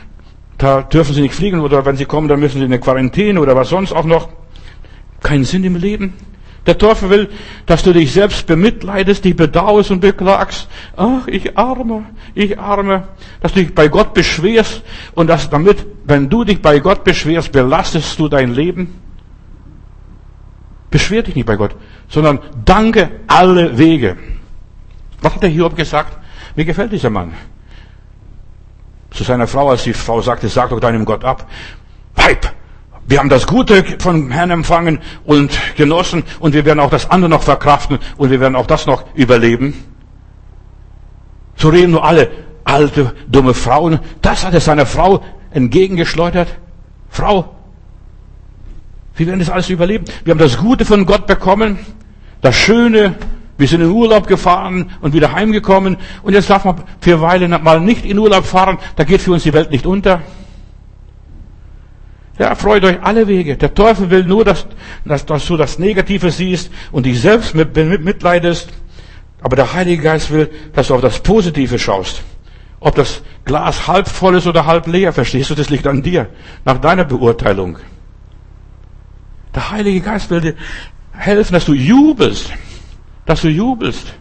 [0.58, 3.40] da dürfen sie nicht fliegen oder wenn sie kommen, dann müssen sie in eine Quarantäne
[3.40, 4.30] oder was sonst auch noch.
[5.22, 6.14] Keinen Sinn im Leben.
[6.66, 7.30] Der Teufel will,
[7.66, 10.70] dass du dich selbst bemitleidest, dich bedauerst und beklagst.
[10.96, 13.10] Ach, ich arme, ich arme.
[13.42, 14.82] Dass du dich bei Gott beschwerst
[15.14, 19.02] und dass damit, wenn du dich bei Gott beschwerst, belastest du dein Leben.
[20.90, 21.76] Beschwer dich nicht bei Gott,
[22.08, 24.16] sondern danke alle Wege.
[25.22, 26.18] Was hat der Hiob gesagt?
[26.56, 27.34] Mir gefällt dieser Mann.
[29.12, 31.50] Zu seiner Frau, als die Frau sagte, sag doch deinem Gott ab.
[32.16, 32.53] Weib,
[33.14, 37.30] wir haben das Gute vom Herrn empfangen und genossen und wir werden auch das andere
[37.30, 39.76] noch verkraften und wir werden auch das noch überleben.
[41.56, 42.32] So reden nur alle
[42.64, 44.00] alte, dumme Frauen.
[44.24, 46.56] Das hat er seiner Frau entgegengeschleudert.
[47.08, 47.54] Frau,
[49.16, 50.06] wir werden das alles überleben.
[50.24, 51.78] Wir haben das Gute von Gott bekommen,
[52.42, 53.14] das Schöne.
[53.60, 55.98] Wir sind in Urlaub gefahren und wieder heimgekommen.
[56.24, 58.80] Und jetzt darf man für Weile mal nicht in Urlaub fahren.
[58.96, 60.24] Da geht für uns die Welt nicht unter.
[62.40, 63.58] Ja, freut euch alle Wege.
[63.58, 64.66] Der Teufel will nur, dass,
[65.06, 68.70] dass, dass du das Negative siehst und dich selbst mit, mit, mitleidest.
[69.42, 72.24] Aber der Heilige Geist will, dass du auf das Positive schaust.
[72.80, 76.28] Ob das Glas halb voll ist oder halb leer, verstehst du, das liegt an dir,
[76.66, 77.78] nach deiner Beurteilung.
[79.54, 80.56] Der Heilige Geist will dir
[81.12, 82.52] helfen, dass du jubelst,
[83.26, 84.14] dass du jubelst,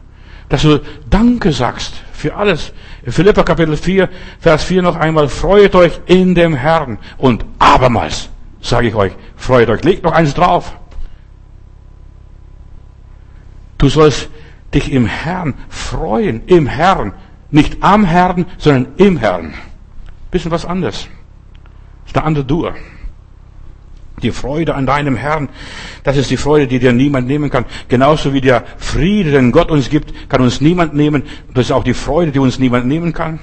[0.49, 2.73] dass du Danke sagst für alles.
[3.05, 4.09] Philippa Kapitel 4,
[4.39, 6.99] Vers 4 noch einmal, freut euch in dem Herrn.
[7.19, 8.31] Und abermals,
[8.61, 9.83] sage ich euch, freut euch.
[9.83, 10.73] Legt noch eins drauf.
[13.77, 14.31] Du sollst
[14.73, 17.13] dich im Herrn freuen, im Herrn.
[17.51, 19.55] Nicht am Herrn, sondern im Herrn.
[20.31, 21.09] Bisschen was anderes.
[22.05, 22.75] Das ist eine andere Dur.
[24.23, 25.49] Die Freude an deinem Herrn,
[26.05, 27.65] das ist die Freude, die dir niemand nehmen kann.
[27.89, 31.25] Genauso wie der Friede, den Gott uns gibt, kann uns niemand nehmen.
[31.55, 33.41] Das ist auch die Freude, die uns niemand nehmen kann.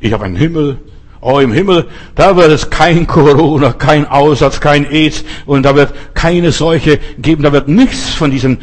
[0.00, 0.78] Ich habe einen Himmel.
[1.20, 5.92] Oh, im Himmel, da wird es kein Corona, kein Aussatz, kein AIDS und da wird
[6.14, 7.42] keine Seuche geben.
[7.42, 8.58] Da wird nichts von diesen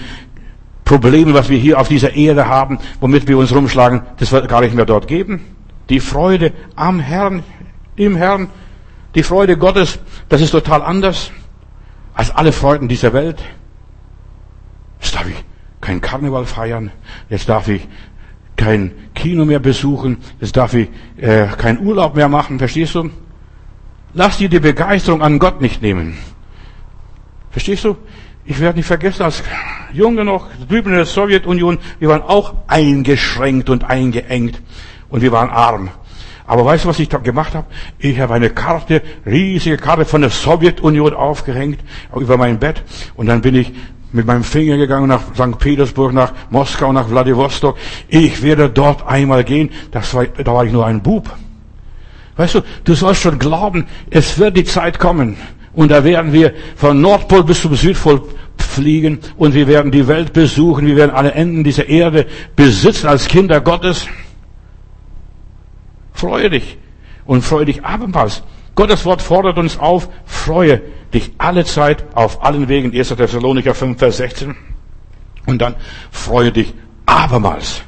[0.85, 4.61] Problemen, was wir hier auf dieser Erde haben, womit wir uns rumschlagen, das wird gar
[4.61, 5.41] nicht mehr dort geben.
[5.89, 7.43] Die Freude am Herrn,
[7.95, 8.49] im Herrn,
[9.15, 11.31] die Freude Gottes, das ist total anders
[12.13, 13.43] als alle Freuden dieser Welt.
[15.01, 15.43] Jetzt darf ich
[15.81, 16.91] kein Karneval feiern,
[17.29, 17.87] jetzt darf ich
[18.55, 23.09] kein Kino mehr besuchen, jetzt darf ich äh, keinen Urlaub mehr machen, verstehst du?
[24.13, 26.17] Lass dir die Begeisterung an Gott nicht nehmen.
[27.49, 27.97] Verstehst du?
[28.45, 29.41] Ich werde nicht vergessen, als
[29.91, 34.61] Junge noch, drüben in der Sowjetunion, wir waren auch eingeschränkt und eingeengt
[35.09, 35.89] und wir waren arm.
[36.45, 37.67] Aber weißt du, was ich da gemacht habe?
[37.99, 41.79] Ich habe eine Karte, riesige Karte von der Sowjetunion aufgehängt
[42.15, 42.83] über mein Bett
[43.15, 43.71] und dann bin ich
[44.11, 45.57] mit meinem Finger gegangen nach St.
[45.57, 47.77] Petersburg, nach Moskau, nach Vladivostok.
[48.07, 49.71] Ich werde dort einmal gehen.
[49.91, 51.29] Das war, da war ich nur ein Bub.
[52.35, 55.37] Weißt du, du sollst schon glauben, es wird die Zeit kommen.
[55.73, 58.21] Und da werden wir von Nordpol bis zum Südpol
[58.57, 60.85] fliegen und wir werden die Welt besuchen.
[60.85, 64.07] Wir werden alle Enden dieser Erde besitzen als Kinder Gottes.
[66.23, 66.77] Freue dich.
[67.25, 68.43] und freue dich abermals.
[68.75, 70.81] Gottes Wort fordert uns auf, freue
[71.13, 72.97] dich alle Zeit auf allen Wegen.
[72.97, 73.09] 1.
[73.09, 74.55] Thessalonicher 5, Vers 16.
[75.45, 75.75] Und dann
[76.11, 76.73] freue dich
[77.05, 77.81] abermals.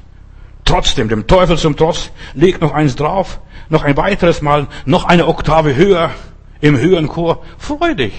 [0.65, 5.27] Trotzdem, dem Teufel zum Trotz, leg noch eins drauf, noch ein weiteres Mal, noch eine
[5.27, 6.11] Oktave höher,
[6.59, 7.41] im höheren Chor.
[7.57, 8.13] Freu dich.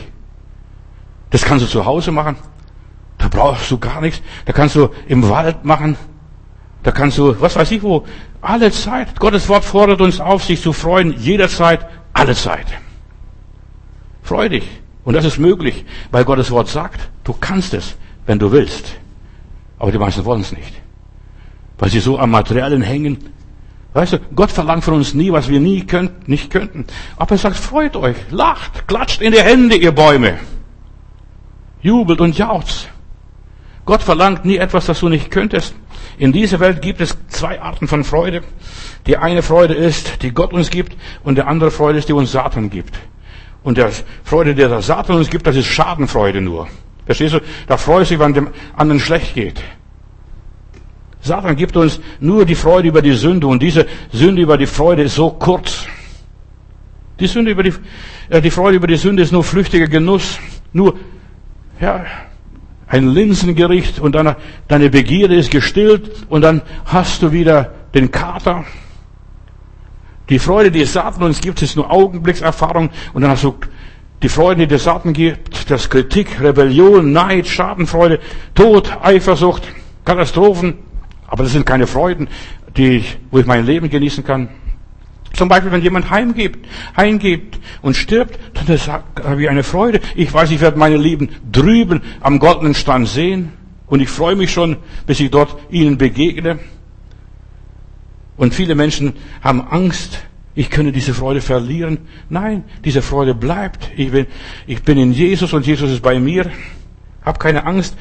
[1.28, 2.36] Das kannst du zu Hause machen.
[3.18, 4.22] Da brauchst du gar nichts.
[4.46, 5.98] Da kannst du im Wald machen.
[6.86, 8.06] Da kannst du, was weiß ich wo,
[8.46, 9.18] alle Zeit.
[9.18, 12.66] Gottes Wort fordert uns auf, sich zu freuen, jederzeit, alle Zeit.
[14.22, 14.66] Freu dich.
[15.04, 18.96] Und das ist möglich, weil Gottes Wort sagt, du kannst es, wenn du willst.
[19.78, 20.72] Aber die meisten wollen es nicht.
[21.78, 23.18] Weil sie so am Materiellen hängen.
[23.92, 26.86] Weißt du, Gott verlangt von uns nie, was wir nie könnt, nicht könnten.
[27.16, 30.38] Aber er sagt, freut euch, lacht, klatscht in die Hände, ihr Bäume.
[31.82, 32.90] Jubelt und jaucht.
[33.84, 35.74] Gott verlangt nie etwas, das du nicht könntest.
[36.18, 38.42] In dieser Welt gibt es zwei Arten von Freude.
[39.06, 42.32] Die eine Freude ist, die Gott uns gibt, und die andere Freude ist, die uns
[42.32, 42.98] Satan gibt.
[43.62, 43.90] Und der
[44.24, 46.68] Freude, die der Satan uns gibt, das ist Schadenfreude nur.
[47.04, 47.40] Verstehst du?
[47.66, 49.62] Da freust du dich, wenn dem anderen schlecht geht.
[51.20, 55.02] Satan gibt uns nur die Freude über die Sünde und diese Sünde über die Freude
[55.02, 55.86] ist so kurz.
[57.18, 57.72] Die Sünde über die,
[58.28, 60.38] äh, die Freude über die Sünde ist nur flüchtiger Genuss,
[60.72, 60.98] nur,
[61.80, 62.04] ja,
[62.86, 64.36] ein Linsengericht und dann,
[64.68, 68.64] deine Begierde ist gestillt und dann hast du wieder den Kater.
[70.28, 73.54] Die Freude, die Satan uns gibt, ist nur Augenblickserfahrung und dann hast du
[74.22, 78.18] die Freude, die der Satan gibt, das Kritik, Rebellion, Neid, Schadenfreude,
[78.54, 79.68] Tod, Eifersucht,
[80.04, 80.74] Katastrophen.
[81.26, 82.28] Aber das sind keine Freuden,
[82.76, 84.48] die ich, wo ich mein Leben genießen kann.
[85.36, 88.78] Zum Beispiel, wenn jemand heimgibt, heimgibt und stirbt, dann
[89.22, 90.00] habe ich eine Freude.
[90.14, 93.52] Ich weiß, ich werde meine Lieben drüben am goldenen Strand sehen.
[93.86, 96.58] Und ich freue mich schon, bis ich dort ihnen begegne.
[98.38, 100.20] Und viele Menschen haben Angst,
[100.54, 101.98] ich könne diese Freude verlieren.
[102.30, 103.90] Nein, diese Freude bleibt.
[103.94, 104.26] Ich bin,
[104.66, 106.50] ich bin in Jesus und Jesus ist bei mir.
[107.22, 107.94] Hab keine Angst.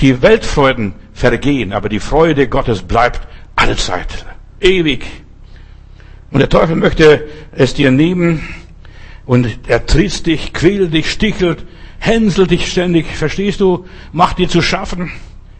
[0.00, 4.26] Die Weltfreuden vergehen, aber die Freude Gottes bleibt alle Zeit.
[4.60, 5.06] Ewig.
[6.30, 8.42] Und der Teufel möchte es dir nehmen
[9.24, 11.64] und er tritt dich, quält dich, stichelt,
[11.98, 13.06] hänselt dich ständig.
[13.06, 13.86] Verstehst du?
[14.12, 15.10] Macht dir zu schaffen.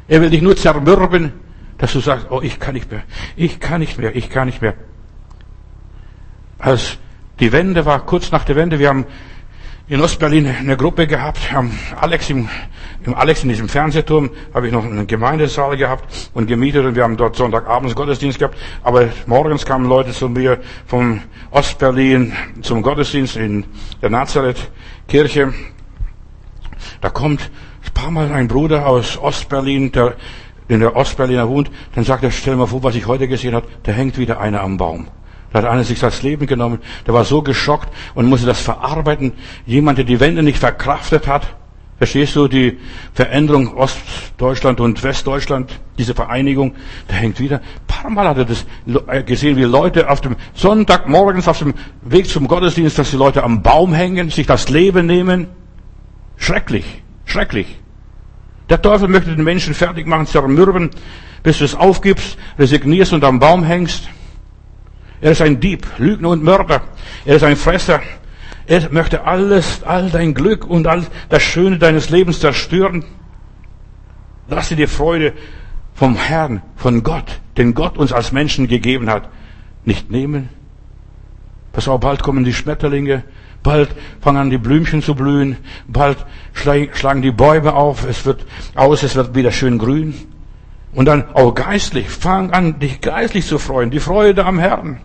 [0.09, 1.33] Er will dich nur zermürben,
[1.79, 3.03] dass du sagst, oh, ich kann nicht mehr,
[3.37, 4.75] ich kann nicht mehr, ich kann nicht mehr.
[6.59, 6.99] Als
[7.41, 9.07] die Wende war, kurz nach der Wende, wir haben
[9.89, 12.49] in Ostberlin eine Gruppe gehabt, haben Alex im,
[13.05, 17.05] im Alex in diesem Fernsehturm, habe ich noch einen Gemeindesaal gehabt und gemietet und wir
[17.05, 18.57] haben dort Sonntagabends Gottesdienst gehabt.
[18.83, 21.21] Aber morgens kamen Leute zu mir vom
[21.53, 23.65] Ostberlin zum Gottesdienst in
[24.03, 25.53] der Nazareth-Kirche.
[27.01, 27.49] Da kommt
[27.85, 30.17] ein paar Mal ein Bruder aus Ostberlin, der
[30.67, 33.69] in der Ostberliner wohnt, dann sagt er, stell mal vor, was ich heute gesehen habe,
[33.85, 35.07] da hängt wieder einer am Baum.
[35.53, 36.81] Da hat einer sich das Leben genommen.
[37.07, 39.33] Der war so geschockt und musste das verarbeiten.
[39.65, 41.55] Jemand, der die Wende nicht verkraftet hat.
[41.99, 42.79] Verstehst du die
[43.15, 46.75] Veränderung Ostdeutschland und Westdeutschland, diese Vereinigung?
[47.09, 47.57] Der hängt wieder.
[47.57, 48.67] Ein paar Mal hat er das
[49.25, 53.43] gesehen, wie Leute auf dem Sonntag morgens auf dem Weg zum Gottesdienst, dass die Leute
[53.43, 55.47] am Baum hängen, sich das Leben nehmen.
[56.37, 56.85] Schrecklich,
[57.25, 57.79] schrecklich.
[58.69, 60.91] Der Teufel möchte den Menschen fertig machen, zermürben,
[61.43, 64.11] bis du es aufgibst, resignierst und am Baum hängst.
[65.21, 66.83] Er ist ein Dieb, Lügner und Mörder.
[67.25, 68.01] Er ist ein Fresser.
[68.67, 73.05] Er möchte alles, all dein Glück und all das Schöne deines Lebens zerstören.
[74.49, 75.33] Lass dir die Freude
[75.95, 79.29] vom Herrn, von Gott, den Gott uns als Menschen gegeben hat,
[79.85, 80.49] nicht nehmen.
[81.73, 83.23] Pass auf, bald kommen die Schmetterlinge,
[83.63, 83.89] bald
[84.21, 86.19] fangen an die Blümchen zu blühen, bald
[86.53, 90.15] schlagen die Bäume auf, es wird aus, es wird wieder schön grün.
[90.97, 95.03] Und dann auch geistlich, fang an, dich geistlich zu freuen, die Freude am Herrn.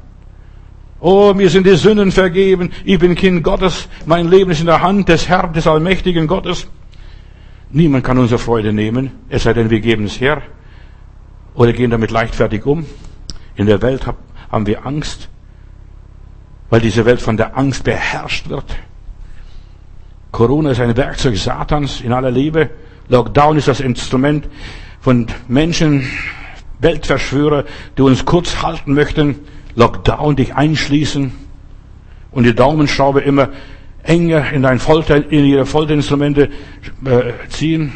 [1.01, 4.81] Oh, mir sind die Sünden vergeben, ich bin Kind Gottes, mein Leben ist in der
[4.81, 6.65] Hand des Herrn, des allmächtigen Gottes.
[7.71, 10.41] Niemand kann unsere Freude nehmen, es sei denn, wir geben es her
[11.55, 12.85] oder gehen damit leichtfertig um.
[13.57, 14.05] In der Welt
[14.49, 15.27] haben wir Angst,
[16.69, 18.77] weil diese Welt von der Angst beherrscht wird.
[20.31, 22.69] Corona ist ein Werkzeug Satans in aller Liebe.
[23.09, 24.47] Lockdown ist das Instrument
[25.01, 26.07] von Menschen,
[26.79, 27.65] Weltverschwörer,
[27.97, 29.39] die uns kurz halten möchten,
[29.75, 31.31] Lockdown, dich einschließen
[32.31, 33.49] und die Daumenschraube immer
[34.03, 36.49] enger in dein Folter, in ihre Folterinstrumente
[37.05, 37.93] äh, ziehen.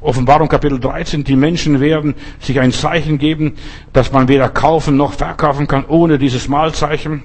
[0.00, 3.56] Offenbarung Kapitel 13, die Menschen werden sich ein Zeichen geben,
[3.92, 7.24] dass man weder kaufen noch verkaufen kann ohne dieses Malzeichen.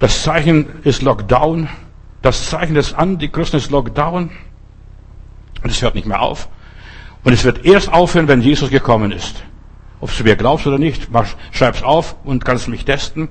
[0.00, 1.68] Das Zeichen ist Lockdown.
[2.20, 4.30] Das Zeichen des Antichristen ist Lockdown.
[5.62, 6.48] Und es hört nicht mehr auf.
[7.24, 9.42] Und es wird erst aufhören, wenn Jesus gekommen ist.
[10.00, 11.08] Ob du mir glaubst oder nicht,
[11.50, 13.28] schreib's auf und kannst mich testen.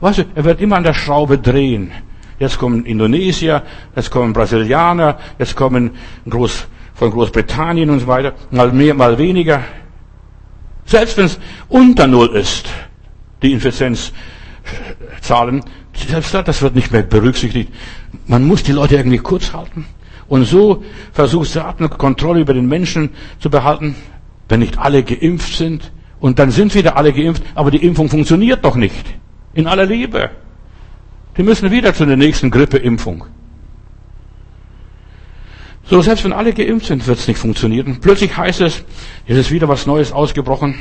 [0.00, 1.92] Weißt du, er wird immer an der Schraube drehen.
[2.40, 3.62] Jetzt kommen Indonesier,
[3.94, 5.92] jetzt kommen Brasilianer, jetzt kommen
[6.28, 8.34] Groß, von Großbritannien und so weiter.
[8.50, 9.62] Mal mehr, mal weniger.
[10.84, 11.38] Selbst wenn es
[11.68, 12.68] unter Null ist,
[13.42, 15.62] die Infizienzzahlen,
[15.94, 17.72] selbst das wird nicht mehr berücksichtigt.
[18.26, 19.86] Man muss die Leute irgendwie kurz halten.
[20.28, 23.10] Und so versucht Satan Kontrolle über den Menschen
[23.40, 23.94] zu behalten,
[24.48, 25.92] wenn nicht alle geimpft sind.
[26.20, 29.04] Und dann sind wieder alle geimpft, aber die Impfung funktioniert doch nicht.
[29.52, 30.30] In aller Liebe.
[31.36, 33.24] Die müssen wieder zu der nächsten Grippeimpfung.
[35.86, 37.98] So, selbst wenn alle geimpft sind, wird es nicht funktionieren.
[38.00, 38.84] Plötzlich heißt es,
[39.26, 40.76] es ist wieder was Neues ausgebrochen.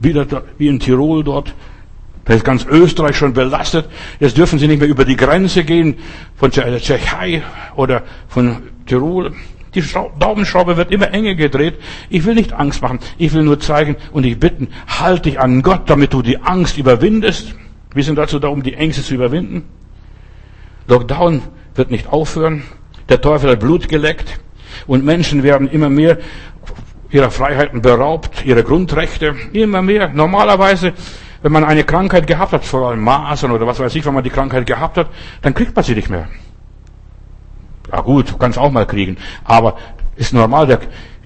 [0.00, 0.26] Wieder
[0.58, 1.54] wie in Tirol dort.
[2.24, 3.88] Da ist ganz Österreich schon belastet.
[4.18, 5.96] Jetzt dürfen sie nicht mehr über die Grenze gehen
[6.36, 7.42] von der Tschechei
[7.76, 9.32] oder von Tirol.
[9.74, 9.82] Die
[10.18, 11.74] Daumenschraube wird immer enger gedreht.
[12.08, 13.00] Ich will nicht Angst machen.
[13.18, 16.78] Ich will nur zeigen und dich bitten, halt dich an Gott, damit du die Angst
[16.78, 17.54] überwindest.
[17.92, 19.64] Wir sind dazu da, um die Ängste zu überwinden.
[20.86, 21.42] Lockdown
[21.74, 22.62] wird nicht aufhören.
[23.08, 24.40] Der Teufel hat Blut geleckt.
[24.86, 26.18] Und Menschen werden immer mehr
[27.10, 30.08] ihrer Freiheiten beraubt, ihre Grundrechte, immer mehr.
[30.08, 30.92] Normalerweise,
[31.44, 34.24] wenn man eine Krankheit gehabt hat, vor allem Masern oder was weiß ich, wenn man
[34.24, 35.08] die Krankheit gehabt hat,
[35.42, 36.26] dann kriegt man sie nicht mehr.
[37.92, 39.18] Ja gut, kannst auch mal kriegen.
[39.44, 39.76] Aber
[40.16, 40.78] ist normal,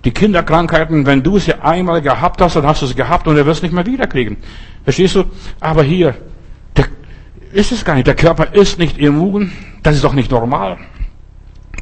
[0.04, 3.46] die Kinderkrankheiten, wenn du sie einmal gehabt hast, dann hast du sie gehabt und du
[3.46, 4.38] wirst nicht mehr wiederkriegen.
[4.82, 5.24] Verstehst du?
[5.60, 6.16] Aber hier,
[6.76, 6.86] der,
[7.52, 8.08] ist es gar nicht.
[8.08, 9.52] Der Körper ist nicht immun.
[9.84, 10.78] Das ist doch nicht normal.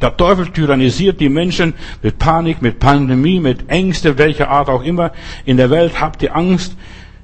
[0.03, 1.73] Der Teufel tyrannisiert die Menschen
[2.03, 5.13] mit Panik, mit Pandemie, mit Ängste, welcher Art auch immer.
[5.47, 6.77] In der Welt habt ihr Angst.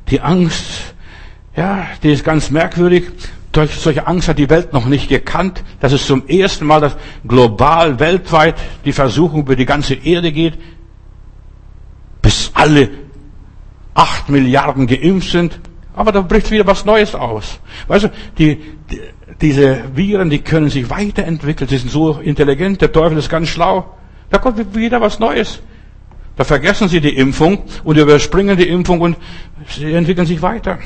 [0.08, 0.94] Die Angst,
[1.56, 3.04] ja, die ist ganz merkwürdig.
[3.52, 5.62] Durch solche Angst hat die Welt noch nicht gekannt.
[5.80, 6.96] Das ist zum ersten Mal, dass
[7.26, 10.58] global, weltweit die Versuchung über die ganze Erde geht,
[12.22, 12.88] bis alle
[13.92, 15.60] acht Milliarden geimpft sind.
[15.94, 17.60] Aber da bricht wieder was Neues aus.
[17.88, 18.56] Weißt du, die,
[18.90, 19.00] die,
[19.42, 21.68] diese Viren, die können sich weiterentwickeln.
[21.68, 22.80] Sie sind so intelligent.
[22.80, 23.94] Der Teufel ist ganz schlau.
[24.30, 25.60] Da kommt wieder was Neues.
[26.36, 29.16] Da vergessen sie die Impfung und überspringen die Impfung und
[29.68, 30.78] sie entwickeln sich weiter.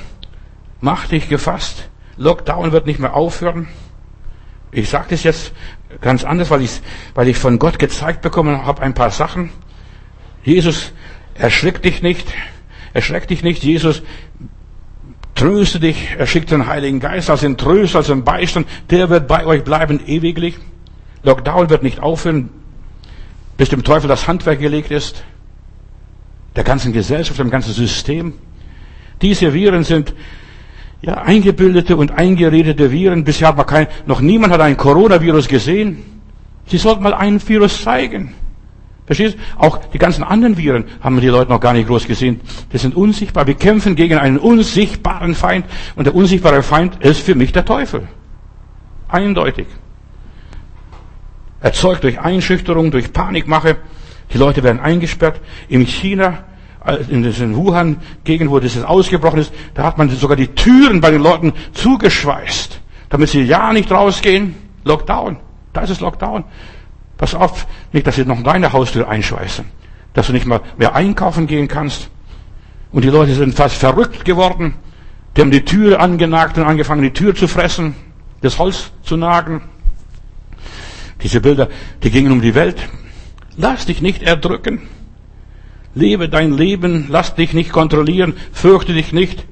[0.80, 1.88] Mach dich gefasst.
[2.16, 3.68] Lockdown wird nicht mehr aufhören.
[4.72, 5.52] Ich sage das jetzt
[6.00, 6.80] ganz anders, weil ich,
[7.14, 9.50] weil ich von Gott gezeigt bekommen habe, ein paar Sachen.
[10.44, 10.92] Jesus,
[11.34, 12.32] erschrick dich nicht.
[12.92, 13.62] Erschreck dich nicht.
[13.62, 14.02] Jesus,
[15.34, 16.14] tröste dich.
[16.18, 18.66] Er schickt den Heiligen Geist als den Tröster, als den Beistand.
[18.90, 20.56] Der wird bei euch bleiben ewiglich.
[21.22, 22.50] Lockdown wird nicht aufhören,
[23.56, 25.24] bis dem Teufel das Handwerk gelegt ist.
[26.54, 28.34] Der ganzen Gesellschaft, dem ganzen System.
[29.20, 30.14] Diese Viren sind
[31.06, 33.22] ja, eingebildete und eingeredete Viren.
[33.22, 36.02] Bisher hat man kein, noch niemand hat ein Coronavirus gesehen.
[36.66, 38.34] Sie sollten mal einen Virus zeigen.
[39.06, 39.62] Verstehst du?
[39.62, 42.40] Auch die ganzen anderen Viren haben die Leute noch gar nicht groß gesehen.
[42.72, 43.46] Die sind unsichtbar.
[43.46, 45.64] Wir kämpfen gegen einen unsichtbaren Feind.
[45.94, 48.08] Und der unsichtbare Feind ist für mich der Teufel.
[49.06, 49.68] Eindeutig.
[51.60, 53.76] Erzeugt durch Einschüchterung, durch Panikmache.
[54.34, 55.40] Die Leute werden eingesperrt.
[55.68, 56.42] In China
[57.08, 61.22] in diesen Wuhan-Gegend, wo das ausgebrochen ist, da hat man sogar die Türen bei den
[61.22, 64.54] Leuten zugeschweißt, damit sie ja nicht rausgehen.
[64.84, 65.38] Lockdown.
[65.72, 66.44] Da ist es Lockdown.
[67.18, 69.64] Pass auf, nicht, dass sie noch deine Haustür einschweißen.
[70.14, 72.08] Dass du nicht mal mehr einkaufen gehen kannst.
[72.92, 74.74] Und die Leute sind fast verrückt geworden.
[75.36, 77.94] Die haben die Tür angenagt und angefangen, die Tür zu fressen,
[78.40, 79.62] das Holz zu nagen.
[81.22, 81.68] Diese Bilder,
[82.02, 82.76] die gingen um die Welt.
[83.56, 84.82] Lass dich nicht erdrücken.
[85.96, 89.46] Lebe dein Leben, lass dich nicht kontrollieren, fürchte dich nicht.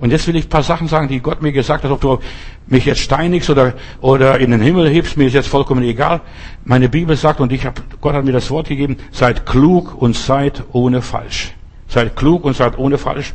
[0.00, 2.18] Und jetzt will ich ein paar Sachen sagen, die Gott mir gesagt hat, ob du
[2.66, 6.22] mich jetzt steinigst oder, oder in den Himmel hebst, mir ist jetzt vollkommen egal.
[6.64, 10.16] Meine Bibel sagt, und ich hab, Gott hat mir das Wort gegeben, seid klug und
[10.16, 11.54] seid ohne falsch.
[11.86, 13.32] Seid klug und seid ohne falsch.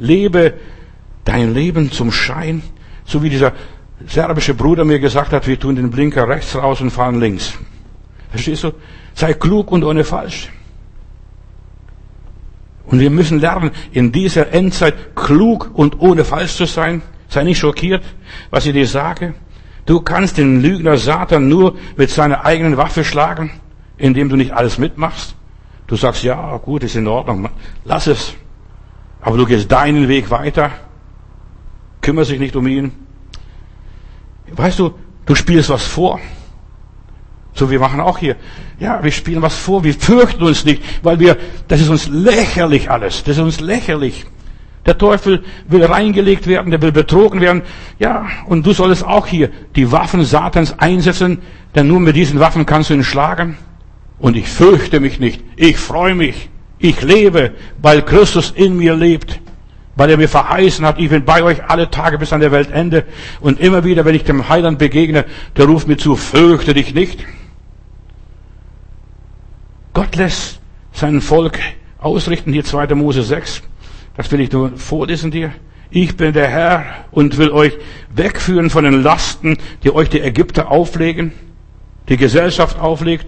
[0.00, 0.54] Lebe
[1.24, 2.64] dein Leben zum Schein,
[3.04, 3.52] so wie dieser
[4.08, 7.54] serbische Bruder mir gesagt hat, wir tun den Blinker rechts raus und fahren links.
[8.30, 8.72] Verstehst du?
[9.14, 10.50] Sei klug und ohne falsch.
[12.86, 17.02] Und wir müssen lernen, in dieser Endzeit klug und ohne falsch zu sein.
[17.28, 18.04] Sei nicht schockiert,
[18.50, 19.34] was ich dir sage.
[19.86, 23.50] Du kannst den Lügner Satan nur mit seiner eigenen Waffe schlagen,
[23.98, 25.34] indem du nicht alles mitmachst.
[25.86, 27.48] Du sagst, ja, gut, ist in Ordnung,
[27.84, 28.34] lass es.
[29.20, 30.70] Aber du gehst deinen Weg weiter,
[32.00, 32.92] kümmerst dich nicht um ihn.
[34.50, 36.20] Weißt du, du spielst was vor.
[37.54, 38.36] So, wir machen auch hier.
[38.78, 41.36] Ja, wir spielen was vor, wir fürchten uns nicht, weil wir,
[41.68, 44.26] das ist uns lächerlich alles, das ist uns lächerlich.
[44.84, 47.62] Der Teufel will reingelegt werden, der will betrogen werden.
[47.98, 51.38] Ja, und du solltest auch hier die Waffen Satans einsetzen,
[51.74, 53.56] denn nur mit diesen Waffen kannst du ihn schlagen.
[54.18, 56.48] Und ich fürchte mich nicht, ich freue mich,
[56.78, 57.52] ich lebe,
[57.82, 59.40] weil Christus in mir lebt.
[59.96, 63.04] weil er mir verheißen hat, ich bin bei euch alle Tage bis an der Weltende.
[63.40, 65.24] Und immer wieder, wenn ich dem Heiland begegne,
[65.56, 67.24] der ruft mir zu, fürchte dich nicht.
[69.96, 70.60] Gott lässt
[70.92, 71.58] sein Volk
[71.98, 72.94] ausrichten, hier 2.
[72.94, 73.62] Mose 6.
[74.14, 75.52] Das will ich nur vorlesen dir.
[75.88, 77.72] Ich bin der Herr und will euch
[78.14, 81.32] wegführen von den Lasten, die euch die Ägypter auflegen,
[82.10, 83.26] die Gesellschaft auflegt.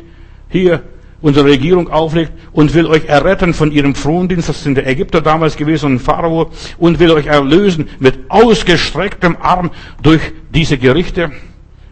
[0.51, 0.83] Hier
[1.23, 5.57] unsere Regierung auflegt und will euch erretten von ihrem Frondienst, das sind der Ägypter damals
[5.57, 9.71] gewesen und Pharao, und will euch erlösen mit ausgestrecktem Arm
[10.03, 10.21] durch
[10.53, 11.33] diese Gerichte.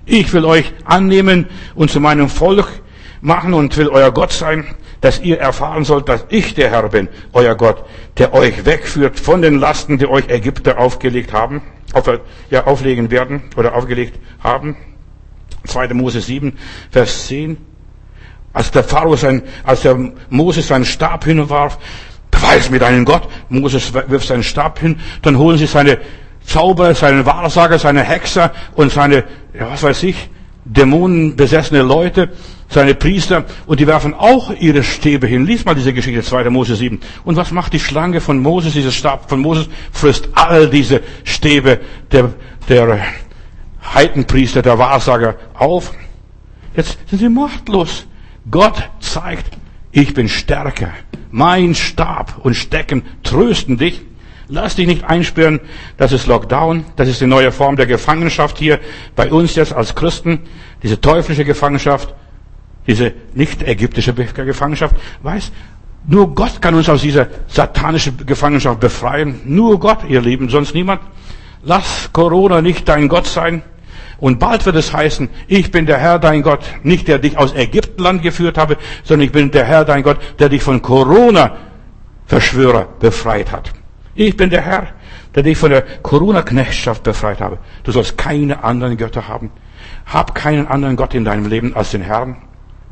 [0.04, 2.82] Ich will euch annehmen und zu meinem Volk
[3.20, 4.64] machen und will euer Gott sein,
[5.00, 7.84] dass ihr erfahren sollt, dass ich der Herr bin, euer Gott,
[8.18, 11.62] der euch wegführt von den Lasten, die euch Ägypter aufgelegt haben,
[11.92, 12.10] auf,
[12.50, 14.76] ja, auflegen werden oder aufgelegt haben.
[15.64, 15.94] 2.
[15.94, 16.56] Mose 7,
[16.90, 17.56] Vers 10.
[18.52, 19.98] Als der Pharao sein, als der
[20.30, 21.78] Moses seinen Stab hinwarf,
[22.30, 23.28] beweis mir deinen Gott.
[23.48, 25.98] Moses wirft seinen Stab hin, dann holen sie seine
[26.44, 30.30] Zauber, seine Wahrsager, seine Hexer und seine, ja, was weiß ich,
[30.66, 32.30] dämonenbesessene Leute,
[32.68, 35.46] seine Priester, und die werfen auch ihre Stäbe hin.
[35.46, 36.50] Lies mal diese Geschichte, 2.
[36.50, 37.00] Mose 7.
[37.24, 39.68] Und was macht die Schlange von Moses, dieser Stab von Moses?
[39.92, 42.32] Frisst all diese Stäbe der,
[42.68, 43.00] der
[43.94, 45.92] Heitenpriester, der Wahrsager auf.
[46.76, 48.06] Jetzt sind sie machtlos.
[48.50, 49.56] Gott zeigt,
[49.92, 50.90] ich bin stärker.
[51.30, 54.02] Mein Stab und Stecken trösten dich.
[54.48, 55.60] Lass dich nicht einsperren.
[55.96, 56.84] Das ist Lockdown.
[56.96, 58.78] Das ist die neue Form der Gefangenschaft hier
[59.16, 60.40] bei uns jetzt als Christen.
[60.82, 62.14] Diese teuflische Gefangenschaft.
[62.86, 64.94] Diese nicht ägyptische Gefangenschaft.
[65.22, 65.50] Weiß,
[66.06, 69.40] nur Gott kann uns aus dieser satanischen Gefangenschaft befreien.
[69.44, 71.00] Nur Gott, ihr Lieben, sonst niemand.
[71.64, 73.62] Lass Corona nicht dein Gott sein.
[74.18, 77.52] Und bald wird es heißen, ich bin der Herr dein Gott, nicht der dich aus
[77.54, 83.50] Ägyptenland geführt habe, sondern ich bin der Herr dein Gott, der dich von Corona-Verschwörer befreit
[83.52, 83.72] hat.
[84.16, 84.88] Ich bin der Herr,
[85.34, 87.58] der dich von der Corona-Knechtschaft befreit habe.
[87.84, 89.50] Du sollst keine anderen Götter haben.
[90.06, 92.36] Hab keinen anderen Gott in deinem Leben als den Herrn.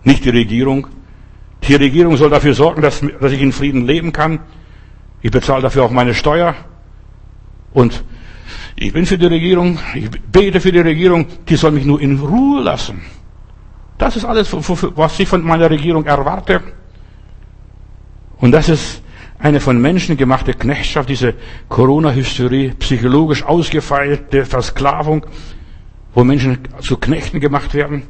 [0.02, 0.86] Nicht die Regierung.
[1.66, 4.40] Die Regierung soll dafür sorgen, dass, dass ich in Frieden leben kann.
[5.22, 6.54] Ich bezahle dafür auch meine Steuer.
[7.72, 8.04] Und
[8.76, 12.18] ich bin für die Regierung, ich bete für die Regierung, die soll mich nur in
[12.18, 13.00] Ruhe lassen.
[13.96, 16.60] Das ist alles, was ich von meiner Regierung erwarte.
[18.38, 19.03] Und das ist
[19.44, 21.34] eine von Menschen gemachte Knechtschaft, diese
[21.68, 25.26] Corona-Hysterie, psychologisch ausgefeilte Versklavung,
[26.14, 28.04] wo Menschen zu Knechten gemacht werden.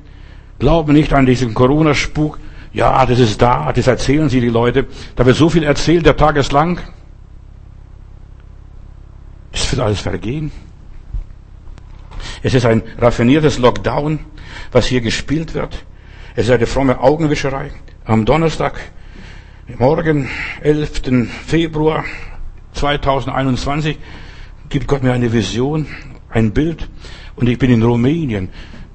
[0.61, 2.39] Glauben nicht an diesen Corona-Spuk.
[2.73, 4.87] Ja, das ist da, das erzählen sie die Leute.
[5.17, 6.81] Da wird so viel erzählt, der Tag ist lang.
[9.51, 10.53] Es wird alles vergehen.
[12.45, 14.21] Es ist ein raffiniertes Lockdown,
[14.71, 15.85] was hier gespielt wird.
[16.37, 17.73] Es ist eine fromme Augenwischerei.
[18.05, 18.79] Am Donnerstag,
[19.79, 20.29] morgen,
[20.61, 21.27] 11.
[21.47, 22.05] Februar
[22.75, 23.99] 2021,
[24.69, 25.87] gibt Gott mir eine Vision,
[26.29, 26.89] ein Bild.
[27.37, 28.51] Und ich bin in Rumänien.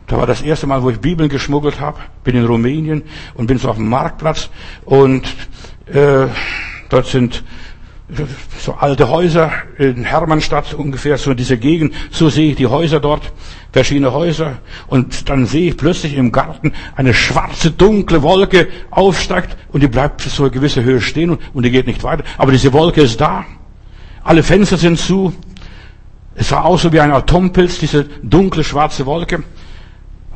[0.07, 1.99] Da war das erste Mal, wo ich Bibeln geschmuggelt habe.
[2.23, 3.03] Bin in Rumänien
[3.33, 4.49] und bin so auf dem Marktplatz.
[4.85, 5.23] Und
[5.87, 6.27] äh,
[6.89, 7.43] dort sind
[8.59, 13.31] so alte Häuser in Hermannstadt ungefähr, so diese Gegend, so sehe ich die Häuser dort,
[13.71, 14.57] verschiedene Häuser,
[14.87, 20.21] und dann sehe ich plötzlich im Garten eine schwarze, dunkle Wolke aufsteigt und die bleibt
[20.21, 22.23] so eine gewisse Höhe stehen und, und die geht nicht weiter.
[22.37, 23.45] Aber diese Wolke ist da.
[24.23, 25.33] Alle Fenster sind zu.
[26.35, 29.43] Es sah aus so wie ein Atompilz, diese dunkle, schwarze Wolke.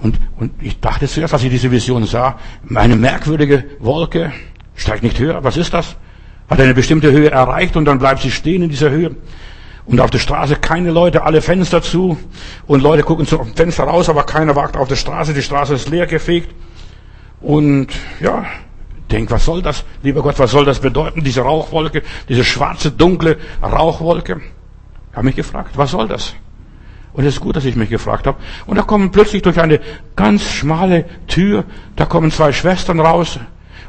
[0.02, 2.38] Und, und ich dachte zuerst, als ich diese Vision sah,
[2.76, 4.34] eine merkwürdige Wolke,
[4.76, 5.44] steigt nicht höher.
[5.44, 5.96] Was ist das?
[6.54, 9.16] Hat eine bestimmte Höhe erreicht und dann bleibt sie stehen in dieser Höhe.
[9.86, 12.18] Und auf der Straße keine Leute, alle Fenster zu.
[12.68, 15.34] Und Leute gucken zum Fenster raus, aber keiner wagt auf der Straße.
[15.34, 16.54] Die Straße ist leer gefegt.
[17.42, 17.88] Und
[18.22, 18.46] ja,
[19.12, 19.84] denk, was soll das?
[20.04, 21.24] Lieber Gott, was soll das bedeuten?
[21.24, 24.40] Diese Rauchwolke, diese schwarze, dunkle Rauchwolke.
[25.10, 26.36] Ich habe mich gefragt, was soll das?
[27.14, 28.38] Und es ist gut, dass ich mich gefragt habe.
[28.66, 29.82] Und da kommen plötzlich durch eine
[30.16, 33.40] ganz schmale Tür, da kommen zwei Schwestern raus,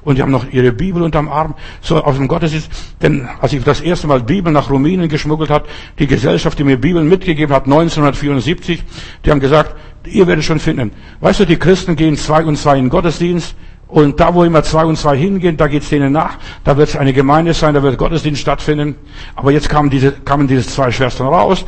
[0.04, 2.70] und die haben noch ihre Bibel unterm Arm, so aus dem Gottesdienst.
[3.02, 5.64] Denn als ich das erste Mal Bibel nach Rumänien geschmuggelt hat,
[5.98, 8.82] die Gesellschaft, die mir Bibeln mitgegeben hat, 1974,
[9.24, 9.74] die haben gesagt,
[10.06, 10.92] ihr werdet schon finden.
[11.20, 13.56] Weißt du, die Christen gehen zwei und zwei in den Gottesdienst
[13.88, 16.36] und da, wo immer zwei und zwei hingehen, da geht's denen nach.
[16.64, 18.96] Da wird es eine Gemeinde sein, da wird Gottesdienst stattfinden.
[19.36, 21.64] Aber jetzt kamen diese, kamen diese zwei Schwestern raus.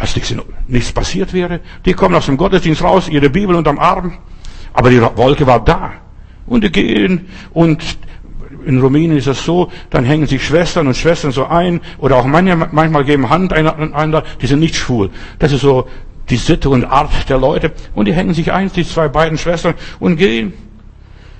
[0.00, 0.34] Was nichts,
[0.66, 1.60] nichts passiert wäre.
[1.84, 4.18] Die kommen aus dem Gottesdienst raus, ihre Bibel unterm Arm.
[4.72, 5.92] Aber die Wolke war da.
[6.50, 7.82] Und die gehen und
[8.66, 12.26] in Rumänien ist es so, dann hängen sich Schwestern und Schwestern so ein oder auch
[12.26, 15.08] manchmal geben Hand einander, die sind nicht schwul.
[15.38, 15.88] Das ist so
[16.28, 17.72] die Sitte und Art der Leute.
[17.94, 20.52] Und die hängen sich ein, die zwei beiden Schwestern, und gehen.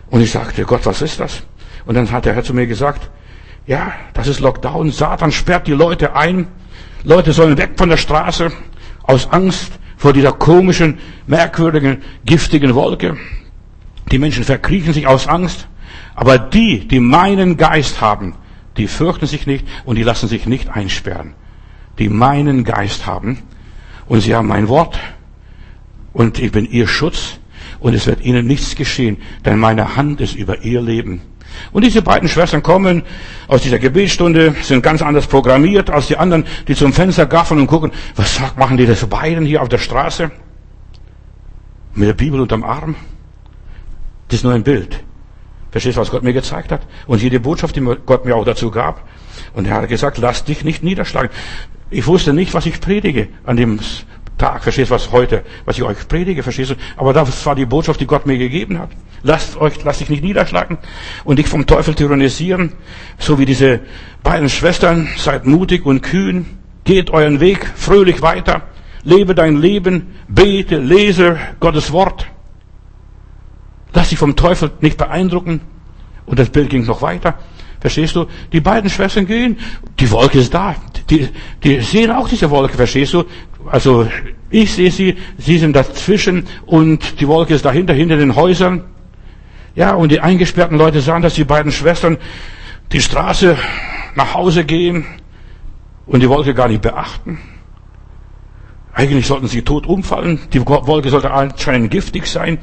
[0.08, 1.42] Und ich sagte, Gott, was ist das?
[1.84, 3.10] Und dann hat der Herr zu mir gesagt,
[3.66, 4.90] Ja, das ist Lockdown.
[4.90, 6.46] Satan sperrt die Leute ein.
[7.04, 8.50] Leute sollen weg von der Straße
[9.02, 13.16] aus Angst vor dieser komischen, merkwürdigen, giftigen Wolke.
[14.10, 15.68] Die Menschen verkriechen sich aus Angst.
[16.14, 18.34] Aber die, die meinen Geist haben,
[18.76, 21.34] die fürchten sich nicht und die lassen sich nicht einsperren.
[21.98, 23.38] Die meinen Geist haben
[24.06, 24.98] und sie haben mein Wort
[26.12, 27.38] und ich bin ihr Schutz
[27.78, 31.20] und es wird ihnen nichts geschehen, denn meine Hand ist über ihr Leben.
[31.72, 33.02] Und diese beiden Schwestern kommen
[33.48, 37.66] aus dieser Gebetsstunde, sind ganz anders programmiert als die anderen, die zum Fenster gaffeln und
[37.66, 40.30] gucken, was machen die das beiden hier auf der Straße?
[41.94, 42.94] Mit der Bibel unterm Arm?
[44.30, 45.02] Das ist nur ein Bild.
[45.72, 46.82] Verstehst du, was Gott mir gezeigt hat?
[47.08, 49.08] Und jede Botschaft, die Gott mir auch dazu gab.
[49.54, 51.30] Und er hat gesagt, lass dich nicht niederschlagen.
[51.90, 53.80] Ich wusste nicht, was ich predige an dem
[54.38, 54.62] Tag.
[54.62, 56.74] Verstehst du, was heute, was ich euch predige, verstehst du?
[56.96, 58.90] Aber das war die Botschaft, die Gott mir gegeben hat.
[59.24, 60.78] Lasst euch, lasst dich nicht niederschlagen
[61.24, 62.72] und dich vom Teufel tyrannisieren.
[63.18, 63.80] So wie diese
[64.22, 65.08] beiden Schwestern.
[65.16, 66.46] Seid mutig und kühn.
[66.84, 68.62] Geht euren Weg fröhlich weiter.
[69.02, 70.14] Lebe dein Leben.
[70.28, 72.28] Bete, lese Gottes Wort.
[73.92, 75.60] Lass dich vom Teufel nicht beeindrucken.
[76.26, 77.38] Und das Bild ging noch weiter.
[77.80, 78.26] Verstehst du?
[78.52, 79.58] Die beiden Schwestern gehen,
[79.98, 80.76] die Wolke ist da.
[81.08, 81.28] Die,
[81.64, 83.24] die sehen auch diese Wolke, verstehst du?
[83.66, 84.06] Also
[84.50, 88.84] ich sehe sie, sie sind dazwischen und die Wolke ist dahinter, hinter den Häusern.
[89.74, 92.18] Ja, und die eingesperrten Leute sahen, dass die beiden Schwestern
[92.92, 93.56] die Straße
[94.14, 95.06] nach Hause gehen
[96.06, 97.38] und die Wolke gar nicht beachten.
[98.92, 100.40] Eigentlich sollten sie tot umfallen.
[100.52, 102.58] Die Wolke sollte anscheinend giftig sein.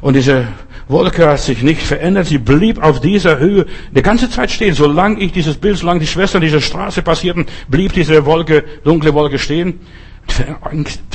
[0.00, 0.48] Und diese
[0.88, 2.26] Wolke hat sich nicht verändert.
[2.26, 4.74] Sie blieb auf dieser Höhe die ganze Zeit stehen.
[4.74, 9.38] Solange ich dieses Bild, solange die Schwestern diese Straße passierten, blieb diese Wolke, dunkle Wolke
[9.38, 9.80] stehen.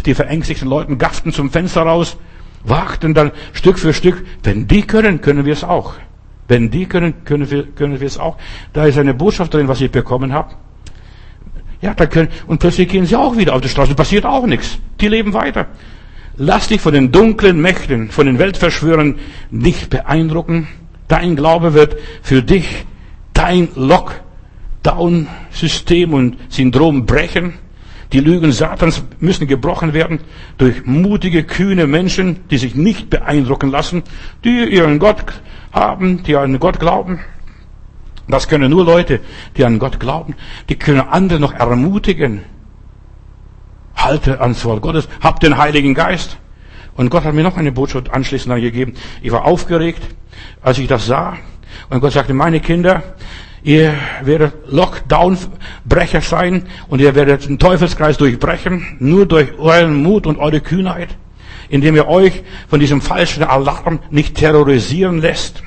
[0.06, 2.18] Die verängstigten Leute gafften zum Fenster raus,
[2.64, 4.26] wagten dann Stück für Stück.
[4.44, 5.96] Wenn die können, können wir es auch.
[6.48, 8.38] Wenn die können, können wir, können wir es auch.
[8.74, 10.54] Da ist eine Botschaft drin, was ich bekommen habe.
[11.82, 13.96] Ja, da können, und plötzlich gehen sie auch wieder auf die Straße.
[13.96, 14.78] Passiert auch nichts.
[15.00, 15.68] Die leben weiter.
[16.38, 19.20] Lass dich von den dunklen Mächten, von den Weltverschwörern
[19.50, 20.68] nicht beeindrucken.
[21.08, 22.86] Dein Glaube wird für dich
[23.34, 27.54] dein Lockdown-System und Syndrom brechen.
[28.14, 30.20] Die Lügen Satans müssen gebrochen werden
[30.58, 34.04] durch mutige, kühne Menschen, die sich nicht beeindrucken lassen,
[34.44, 35.24] die ihren Gott
[35.72, 37.22] haben, die an Gott glauben.
[38.28, 39.22] Das können nur Leute,
[39.58, 40.36] die an Gott glauben.
[40.70, 42.42] Die können andere noch ermutigen.
[44.04, 46.38] Halte ans Wort Gottes, hab den Heiligen Geist.
[46.96, 48.94] Und Gott hat mir noch eine Botschaft anschließend gegeben.
[49.22, 50.02] Ich war aufgeregt,
[50.62, 51.38] als ich das sah.
[51.90, 53.04] Und Gott sagte, meine Kinder,
[53.64, 53.94] ihr
[54.24, 60.62] werdet Lockdown-Brecher sein und ihr werdet den Teufelskreis durchbrechen, nur durch euren Mut und eure
[60.62, 61.10] Kühnheit,
[61.70, 65.64] indem ihr euch von diesem falschen Alarm nicht terrorisieren lässt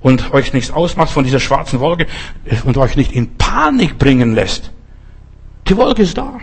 [0.00, 2.06] und euch nichts ausmacht von dieser schwarzen Wolke
[2.64, 4.70] und euch nicht in Panik bringen lässt.
[5.68, 6.40] Die Wolke ist da.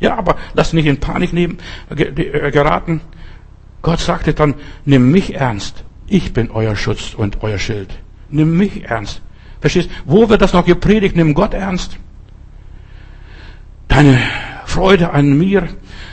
[0.00, 1.58] Ja, aber lasst nicht in Panik nehmen,
[1.90, 3.00] äh, geraten.
[3.82, 5.84] Gott sagte dann, nimm mich ernst.
[6.06, 7.90] Ich bin euer Schutz und euer Schild.
[8.30, 9.22] Nimm mich ernst.
[9.60, 9.90] Verstehst?
[10.06, 11.16] Wo wird das noch gepredigt?
[11.16, 11.98] Nimm Gott ernst.
[13.88, 14.18] Deine
[14.64, 15.68] Freude an mir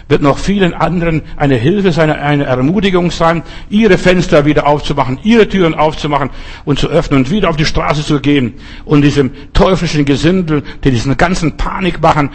[0.09, 5.47] wird noch vielen anderen eine Hilfe sein, eine Ermutigung sein, ihre Fenster wieder aufzumachen, ihre
[5.47, 6.29] Türen aufzumachen
[6.65, 10.91] und zu öffnen und wieder auf die Straße zu gehen und diesem teuflischen Gesindel, die
[10.91, 12.31] diesen ganzen Panik machen,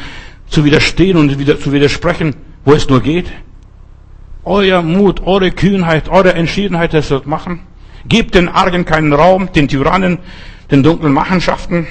[0.53, 3.33] zu widerstehen und wieder zu widersprechen, wo es nur geht.
[4.45, 7.61] Euer Mut, eure Kühnheit, eure Entschiedenheit, das wird machen.
[8.07, 10.19] Gebt den Argen keinen Raum, den Tyrannen,
[10.71, 11.87] den dunklen Machenschaften.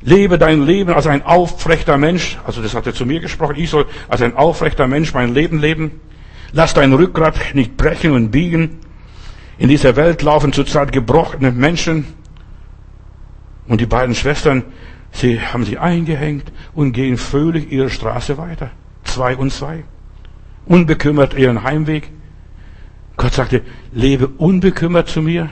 [0.00, 2.38] Lebe dein Leben als ein aufrechter Mensch.
[2.44, 3.54] Also das hat er zu mir gesprochen.
[3.56, 6.00] Ich soll als ein aufrechter Mensch mein Leben leben.
[6.52, 8.80] Lass dein Rückgrat nicht brechen und biegen.
[9.58, 12.06] In dieser Welt laufen zurzeit gebrochene Menschen.
[13.68, 14.64] Und die beiden Schwestern,
[15.12, 18.70] Sie haben sie eingehängt und gehen fröhlich ihre Straße weiter.
[19.04, 19.84] Zwei und zwei.
[20.66, 22.10] Unbekümmert ihren Heimweg.
[23.16, 25.50] Gott sagte, lebe unbekümmert zu mir.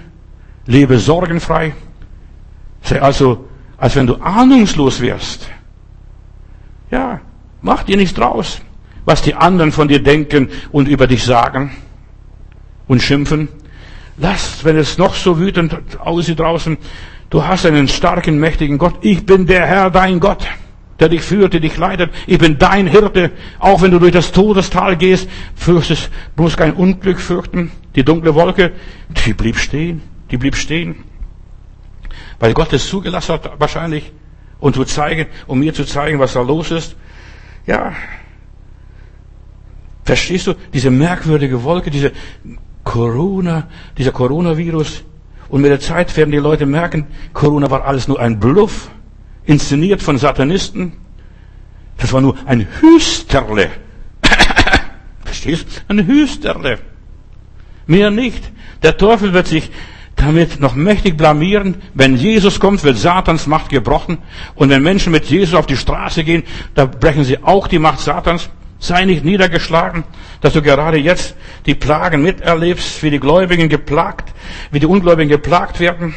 [0.67, 1.75] Lebe sorgenfrei.
[2.83, 5.51] Sei also, als wenn du ahnungslos wärst.
[6.91, 7.21] Ja,
[7.61, 8.61] mach dir nichts draus,
[9.05, 11.71] was die anderen von dir denken und über dich sagen
[12.89, 13.49] und schimpfen.
[14.17, 16.77] Lass, wenn es noch so wütend aussieht draußen,
[17.31, 18.97] Du hast einen starken, mächtigen Gott.
[19.03, 20.49] Ich bin der Herr, dein Gott,
[20.99, 22.11] der dich führt, der dich leitet.
[22.26, 23.31] Ich bin dein Hirte.
[23.61, 27.70] Auch wenn du durch das Todestal gehst, fürchtest, bloß kein Unglück fürchten.
[27.95, 28.72] Die dunkle Wolke,
[29.24, 30.03] die blieb stehen.
[30.33, 30.97] Die blieb stehen.
[32.41, 34.12] Weil Gott es zugelassen hat, wahrscheinlich,
[34.59, 36.97] und zu zeigen, um mir zu zeigen, was da los ist.
[37.64, 37.93] Ja.
[40.05, 40.55] Verstehst du?
[40.72, 42.11] Diese merkwürdige Wolke, diese
[42.83, 45.05] Corona, dieser Coronavirus,
[45.51, 48.91] Und mit der Zeit werden die Leute merken, Corona war alles nur ein Bluff,
[49.45, 50.93] inszeniert von Satanisten.
[51.99, 53.69] Das war nur ein Hüsterle.
[55.25, 55.85] Verstehst?
[55.89, 56.79] Ein Hüsterle.
[57.87, 58.51] Mehr nicht.
[58.83, 59.71] Der Teufel wird sich
[60.15, 61.83] damit noch mächtig blamieren.
[61.95, 64.19] Wenn Jesus kommt, wird Satans Macht gebrochen.
[64.55, 66.45] Und wenn Menschen mit Jesus auf die Straße gehen,
[66.75, 68.51] da brechen sie auch die Macht Satans.
[68.81, 70.05] Sei nicht niedergeschlagen,
[70.41, 74.35] dass du gerade jetzt die Plagen miterlebst, wie die Gläubigen geplagt,
[74.70, 76.14] wie die Ungläubigen geplagt werden.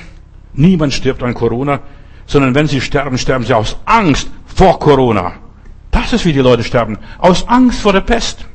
[0.53, 1.81] Niemand stirbt an Corona,
[2.25, 5.33] sondern wenn sie sterben, sterben sie aus Angst vor Corona.
[5.91, 6.97] Das ist, wie die Leute sterben.
[7.17, 8.45] Aus Angst vor der Pest.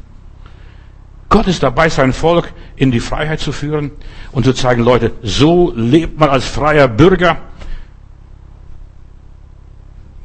[1.28, 3.90] Gott ist dabei, sein Volk in die Freiheit zu führen
[4.32, 7.36] und zu zeigen, Leute, so lebt man als freier Bürger.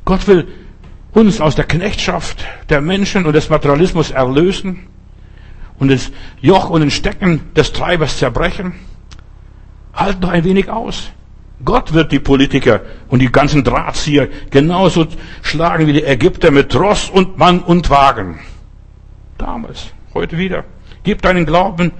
[0.05, 0.47] Gott will
[1.13, 4.87] uns aus der Knechtschaft der Menschen und des Materialismus erlösen
[5.79, 6.11] und das
[6.41, 8.73] Joch und den Stecken des Treibers zerbrechen.
[9.93, 11.11] Halt noch ein wenig aus.
[11.63, 15.07] Gott wird die Politiker und die ganzen Drahtzieher genauso
[15.41, 18.39] schlagen wie die Ägypter mit Ross und Mann und Wagen.
[19.37, 20.65] Damals, heute wieder.
[21.03, 21.91] Gib deinen Glauben,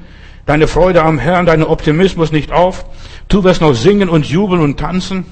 [0.45, 2.85] deine Freude am Herrn, deinen Optimismus nicht auf.
[3.27, 5.25] Du wirst noch singen und jubeln und tanzen.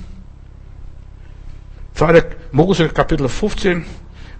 [2.01, 2.23] 2.
[2.51, 3.85] Mose Kapitel 15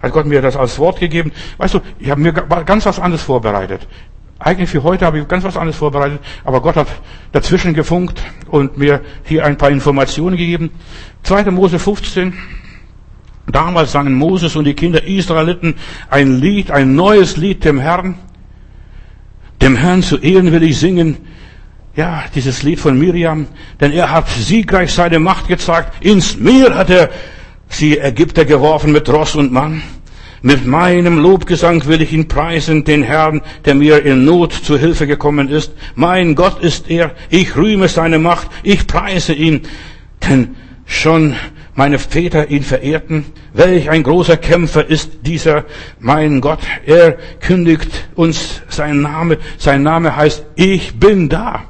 [0.02, 1.30] hat Gott mir das als Wort gegeben.
[1.58, 3.86] Weißt du, ich habe mir ganz was anderes vorbereitet.
[4.40, 6.88] Eigentlich für heute habe ich ganz was anderes vorbereitet, aber Gott hat
[7.30, 10.70] dazwischen gefunkt und mir hier ein paar Informationen gegeben.
[11.22, 11.52] 2.
[11.52, 12.34] Mose 15.
[13.46, 15.76] Damals sangen Moses und die Kinder Israeliten
[16.10, 18.16] ein Lied, ein neues Lied dem Herrn.
[19.60, 21.18] Dem Herrn zu Ehren will ich singen.
[21.94, 23.46] Ja, dieses Lied von Miriam,
[23.80, 26.04] denn er hat siegreich seine Macht gezeigt.
[26.04, 27.10] Ins Meer hat er
[27.74, 29.82] sie Ägypter geworfen mit Ross und Mann.
[30.44, 35.06] Mit meinem Lobgesang will ich ihn preisen, den Herrn, der mir in Not zu Hilfe
[35.06, 35.72] gekommen ist.
[35.94, 39.62] Mein Gott ist er, ich rühme seine Macht, ich preise ihn,
[40.28, 41.36] denn schon
[41.74, 43.24] meine Väter ihn verehrten.
[43.52, 45.64] Welch ein großer Kämpfer ist dieser,
[46.00, 46.60] mein Gott.
[46.86, 49.38] Er kündigt uns seinen Name.
[49.58, 51.62] Sein Name heißt, ich bin da.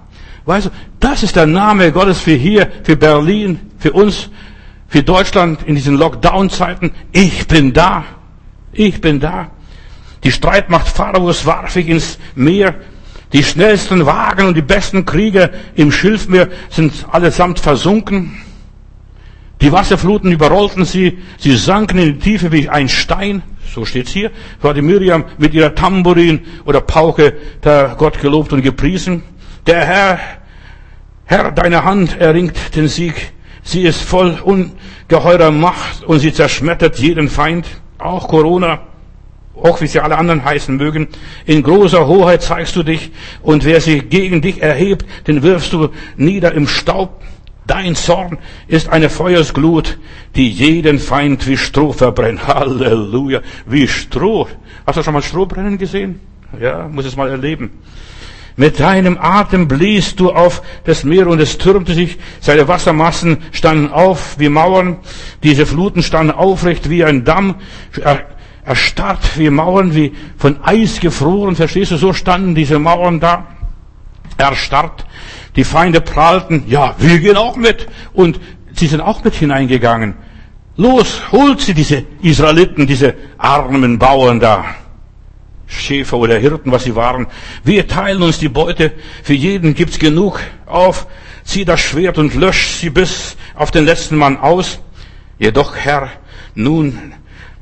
[0.44, 4.30] Weißt du, das ist der Name Gottes für hier, für Berlin, für uns,
[4.92, 6.92] für Deutschland in diesen Lockdown-Zeiten.
[7.12, 8.04] Ich bin da.
[8.74, 9.50] Ich bin da.
[10.22, 12.74] Die Streitmacht Pharaos warf ich ins Meer.
[13.32, 18.36] Die schnellsten Wagen und die besten Krieger im Schilfmeer sind allesamt versunken.
[19.62, 23.42] Die Wasserfluten überrollten sie, sie sanken in die Tiefe wie ein Stein.
[23.74, 24.30] So steht's hier.
[24.60, 27.32] War die Miriam mit ihrer Tambourin oder Pauke
[27.64, 29.22] der Gott gelobt und gepriesen.
[29.66, 30.18] Der Herr,
[31.24, 33.32] Herr, deine Hand erringt den Sieg.
[33.62, 37.66] Sie ist voll ungeheurer Macht und sie zerschmettert jeden Feind,
[37.98, 38.80] auch Corona,
[39.54, 41.08] auch wie sie alle anderen heißen mögen.
[41.46, 45.90] In großer Hoheit zeigst du dich und wer sich gegen dich erhebt, den wirfst du
[46.16, 47.22] nieder im Staub.
[47.64, 49.98] Dein Zorn ist eine Feuersglut,
[50.34, 52.46] die jeden Feind wie Stroh verbrennt.
[52.48, 54.48] Halleluja, wie Stroh.
[54.84, 56.20] Hast du schon mal Stroh brennen gesehen?
[56.60, 57.70] Ja, muss es mal erleben.
[58.56, 63.90] Mit deinem Atem bliest du auf das Meer und es türmte sich, seine Wassermassen standen
[63.90, 64.98] auf wie Mauern,
[65.42, 67.56] diese Fluten standen aufrecht wie ein Damm,
[68.64, 73.46] erstarrt wie Mauern, wie von Eis gefroren, verstehst du, so standen diese Mauern da,
[74.36, 75.06] erstarrt.
[75.56, 77.88] Die Feinde prahlten, ja, wir gehen auch mit.
[78.12, 78.40] Und
[78.74, 80.14] sie sind auch mit hineingegangen.
[80.76, 84.64] Los, holt sie diese Israeliten, diese armen Bauern da.
[85.72, 87.26] Schäfer oder Hirten, was sie waren.
[87.64, 88.92] Wir teilen uns die Beute.
[89.22, 90.40] Für jeden gibt's genug.
[90.66, 91.06] Auf,
[91.44, 94.78] zieh das Schwert und lösch sie bis auf den letzten Mann aus.
[95.38, 96.10] Jedoch, Herr,
[96.54, 97.14] nun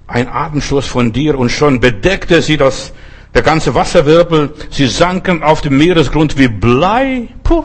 [0.07, 2.93] ein Atemstoß von dir und schon bedeckte sie das,
[3.35, 4.55] der ganze Wasserwirbel.
[4.71, 7.29] Sie sanken auf dem Meeresgrund wie Blei.
[7.43, 7.65] Puh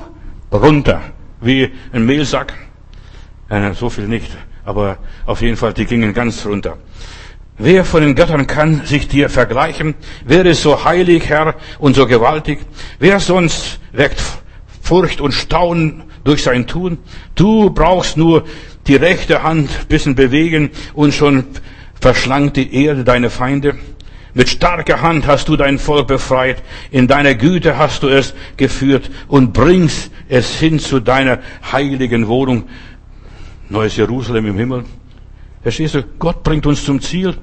[0.55, 1.01] runter,
[1.41, 2.53] wie ein Mehlsack.
[3.49, 4.31] Äh, so viel nicht,
[4.63, 6.77] aber auf jeden Fall, die gingen ganz runter.
[7.57, 9.95] Wer von den Göttern kann sich dir vergleichen?
[10.25, 12.59] Wer ist so heilig, Herr, und so gewaltig?
[12.99, 14.21] Wer sonst weckt
[14.81, 16.97] Furcht und Staunen durch sein Tun?
[17.35, 18.43] Du brauchst nur
[18.87, 21.45] die rechte Hand bisschen bewegen und schon
[22.01, 23.75] verschlangt die Erde deine Feinde.
[24.33, 29.09] Mit starker Hand hast du dein Volk befreit, in deiner Güte hast du es geführt
[29.29, 31.39] und bringst es hin zu deiner
[31.71, 32.65] heiligen Wohnung.
[33.69, 34.83] Neues Jerusalem im Himmel.
[35.65, 36.03] Verstehst du?
[36.19, 37.35] Gott bringt uns zum Ziel.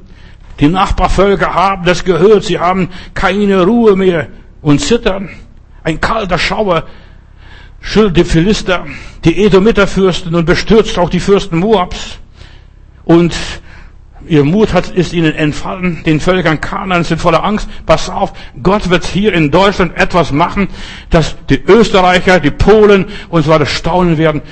[0.60, 4.28] Die Nachbarvölker haben das gehört, sie haben keine Ruhe mehr
[4.60, 5.28] und zittern.
[5.82, 6.84] Ein kalter Schauer
[7.80, 8.86] schüttelt die Philister,
[9.24, 12.18] die Edomiterfürsten und bestürzt auch die Fürsten Moabs.
[13.04, 13.34] Und
[14.28, 16.04] Ihr Mut hat, ist ihnen entfallen.
[16.04, 17.68] Den Völkern Kanaan sind voller Angst.
[17.86, 20.68] Pass auf, Gott wird hier in Deutschland etwas machen,
[21.10, 24.42] dass die Österreicher, die Polen und so weiter staunen werden.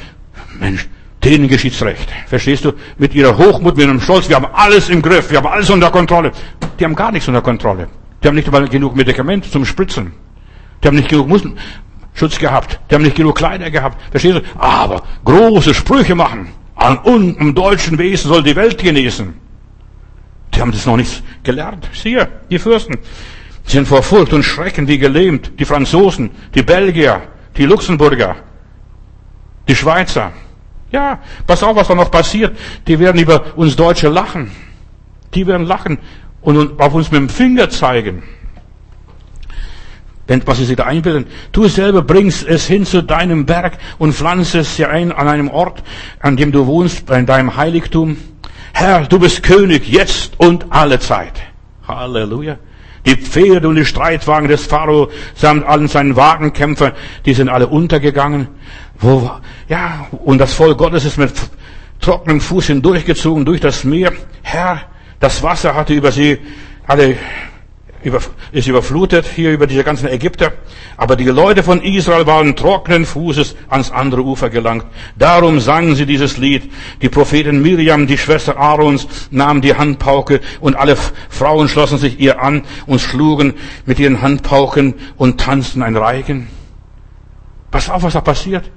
[0.58, 0.88] Mensch,
[1.24, 2.08] denen geschieht's recht.
[2.26, 2.72] Verstehst du?
[2.98, 4.28] Mit ihrer Hochmut, mit ihrem Stolz.
[4.28, 5.30] Wir haben alles im Griff.
[5.30, 6.32] Wir haben alles unter Kontrolle.
[6.78, 7.88] Die haben gar nichts unter Kontrolle.
[8.22, 10.12] Die haben nicht mal genug Medikamente zum Spritzen.
[10.82, 11.28] Die haben nicht genug
[12.14, 12.80] Schutz gehabt.
[12.90, 14.00] Die haben nicht genug Kleider gehabt.
[14.10, 14.42] Verstehst du?
[14.58, 16.48] Aber große Sprüche machen.
[16.74, 19.34] An unserem deutschen Wesen soll die Welt genießen.
[20.54, 21.88] Die haben das noch nicht gelernt.
[21.92, 22.96] Siehe, die Fürsten
[23.64, 25.52] sind vor Furcht und Schrecken wie gelähmt.
[25.58, 27.22] Die Franzosen, die Belgier,
[27.56, 28.36] die Luxemburger,
[29.68, 30.32] die Schweizer.
[30.92, 32.56] Ja, pass auf, was da noch passiert.
[32.86, 34.50] Die werden über uns Deutsche lachen.
[35.34, 35.98] Die werden lachen
[36.40, 38.22] und auf uns mit dem Finger zeigen.
[40.26, 41.26] Wenn, was sie sich da einbilden.
[41.52, 45.48] Du selber bringst es hin zu deinem Berg und pflanzt es hier ein an einem
[45.48, 45.82] Ort,
[46.20, 48.16] an dem du wohnst, in deinem Heiligtum.
[48.72, 51.32] Herr, du bist König jetzt und alle Zeit.
[51.86, 52.58] Halleluja.
[53.06, 56.92] Die Pferde und die Streitwagen des Pharao samt allen seinen Wagenkämpfer,
[57.24, 58.48] die sind alle untergegangen.
[59.00, 59.30] Wo,
[59.68, 61.32] ja, und das Volk Gottes ist mit
[62.00, 64.12] trockenem Fuß hindurchgezogen durch das Meer.
[64.42, 64.82] Herr,
[65.20, 66.38] das Wasser hatte über sie
[66.86, 67.16] alle
[68.02, 68.20] über,
[68.52, 70.52] ist überflutet hier über diese ganzen Ägypter.
[70.96, 74.86] Aber die Leute von Israel waren trockenen Fußes ans andere Ufer gelangt.
[75.16, 76.70] Darum sangen sie dieses Lied.
[77.02, 80.96] Die Prophetin Miriam, die Schwester Aarons, nahm die Handpauke und alle
[81.28, 86.48] Frauen schlossen sich ihr an und schlugen mit ihren Handpauken und tanzten ein Reigen.
[87.70, 88.70] Pass auf, was da passiert.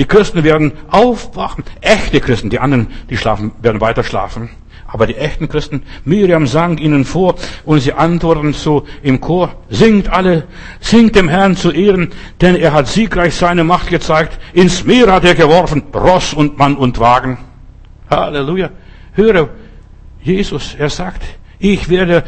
[0.00, 1.62] Die Christen werden aufwachen.
[1.82, 2.48] Echte Christen.
[2.48, 4.48] Die anderen, die schlafen, werden weiter schlafen.
[4.86, 7.34] Aber die echten Christen, Miriam sang ihnen vor
[7.66, 10.44] und sie antworten so im Chor, singt alle,
[10.80, 14.40] singt dem Herrn zu Ehren, denn er hat siegreich seine Macht gezeigt.
[14.54, 17.36] Ins Meer hat er geworfen, Ross und Mann und Wagen.
[18.08, 18.70] Halleluja.
[19.12, 19.50] Höre,
[20.22, 21.22] Jesus, er sagt,
[21.58, 22.24] ich werde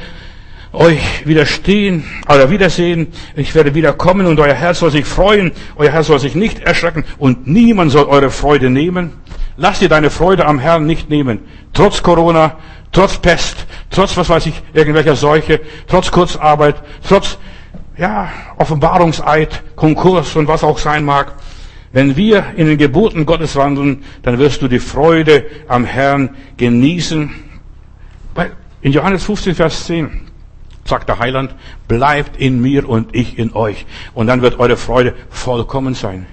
[0.72, 3.08] euch widerstehen oder wiedersehen.
[3.36, 5.52] Ich werde wiederkommen und euer Herz soll sich freuen.
[5.76, 9.12] Euer Herz soll sich nicht erschrecken und niemand soll eure Freude nehmen.
[9.56, 11.40] Lass dir deine Freude am Herrn nicht nehmen.
[11.74, 12.58] Trotz Corona,
[12.90, 17.38] trotz Pest, trotz was weiß ich, irgendwelcher Seuche, trotz Kurzarbeit, trotz,
[17.98, 21.34] ja, Offenbarungseid, Konkurs und was auch sein mag.
[21.92, 27.30] Wenn wir in den Geboten Gottes wandeln, dann wirst du die Freude am Herrn genießen.
[28.80, 30.31] In Johannes 15, Vers 10
[30.84, 31.54] sagt der Heiland,
[31.88, 33.86] bleibt in mir und ich in euch.
[34.14, 36.26] Und dann wird eure Freude vollkommen sein.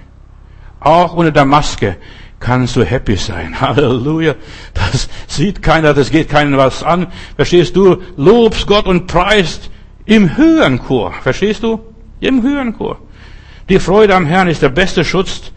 [0.80, 1.98] Auch unter der Maske
[2.40, 3.60] kannst du happy sein.
[3.62, 4.36] Halleluja.
[4.74, 7.08] Das sieht keiner, das geht keinen was an.
[7.36, 8.02] Verstehst du?
[8.18, 9.70] Lobst Gott und preist
[10.06, 11.14] im höheren Chor.
[11.22, 11.80] Verstehst du?
[12.20, 13.00] Im höheren Chor.
[13.70, 15.52] Die Freude am Herrn ist der beste Schutz.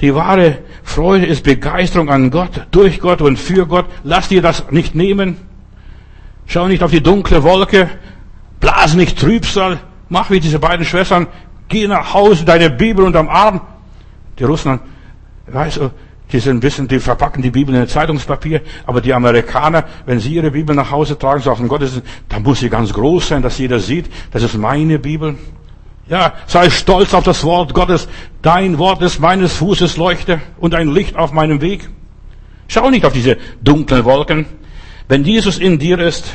[0.00, 3.86] Die wahre Freude ist Begeisterung an Gott, durch Gott und für Gott.
[4.04, 5.38] Lass dir das nicht nehmen.
[6.46, 7.88] Schau nicht auf die dunkle Wolke.
[8.60, 9.78] Blas nicht Trübsal.
[10.08, 11.26] Mach wie diese beiden Schwestern.
[11.68, 13.60] Geh nach Hause, deine Bibel unterm Arm.
[14.38, 14.80] Die Russen,
[15.46, 15.90] weißt du,
[16.32, 20.34] die sind ein bisschen, die verpacken die Bibel in Zeitungspapier, aber die Amerikaner, wenn sie
[20.34, 23.42] ihre Bibel nach Hause tragen, so auf den Gottesdienst, dann muss sie ganz groß sein,
[23.42, 25.36] dass jeder sieht, das ist meine Bibel.
[26.08, 28.08] Ja, sei stolz auf das Wort Gottes.
[28.42, 31.88] Dein Wort ist meines Fußes Leuchte und ein Licht auf meinem Weg.
[32.68, 34.46] Schau nicht auf diese dunklen Wolken.
[35.08, 36.26] Wenn Jesus in dir ist,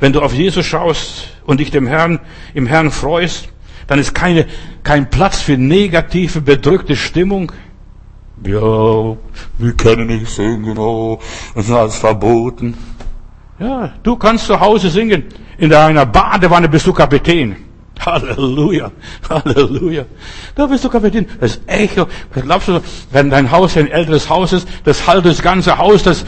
[0.00, 2.20] wenn du auf Jesus schaust und dich dem Herrn,
[2.54, 3.48] im Herrn freust,
[3.86, 4.46] dann ist keine,
[4.82, 7.52] kein Platz für negative, bedrückte Stimmung.
[8.44, 9.16] Ja,
[9.58, 11.18] wir können nicht singen, oh,
[11.54, 12.74] das ist alles verboten.
[13.58, 15.24] Ja, du kannst zu Hause singen.
[15.56, 17.56] In deiner Badewanne bist du Kapitän.
[18.06, 18.92] Halleluja,
[19.28, 20.04] Halleluja.
[20.54, 21.26] Da bist du Kapitän.
[21.40, 22.80] Das Echo, glaubst du,
[23.10, 26.24] wenn dein Haus ein älteres Haus ist, das halt das ganze Haus, das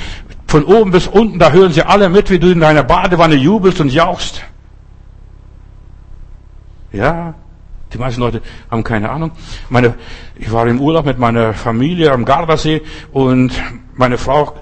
[0.50, 3.80] von oben bis unten, da hören sie alle mit, wie du in deiner Badewanne jubelst
[3.80, 4.42] und jauchst.
[6.90, 7.34] Ja,
[7.92, 9.30] die meisten Leute haben keine Ahnung.
[9.68, 9.94] Meine,
[10.34, 12.82] ich war im Urlaub mit meiner Familie am Gardasee
[13.12, 13.52] und
[13.94, 14.56] meine Frau,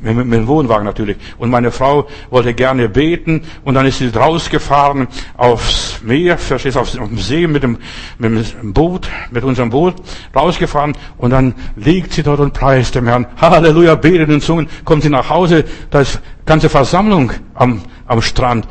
[0.00, 4.08] mit, mit dem Wohnwagen natürlich, und meine Frau wollte gerne beten und dann ist sie
[4.08, 7.78] rausgefahren aufs Meer, verstehst auf, auf dem See mit dem,
[8.18, 9.94] mit dem Boot, mit unserem Boot,
[10.34, 13.26] rausgefahren und dann liegt sie dort und preist dem Herrn.
[13.40, 18.66] Halleluja, betet in Zungen, kommt sie nach Hause, da ist ganze Versammlung am, am Strand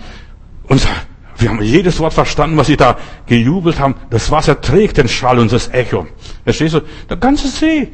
[0.67, 0.86] und
[1.41, 3.95] wir haben jedes Wort verstanden, was sie da gejubelt haben.
[4.11, 6.05] Das Wasser trägt den Schall und das Echo.
[6.43, 6.82] Verstehst du?
[7.09, 7.91] Der ganze See,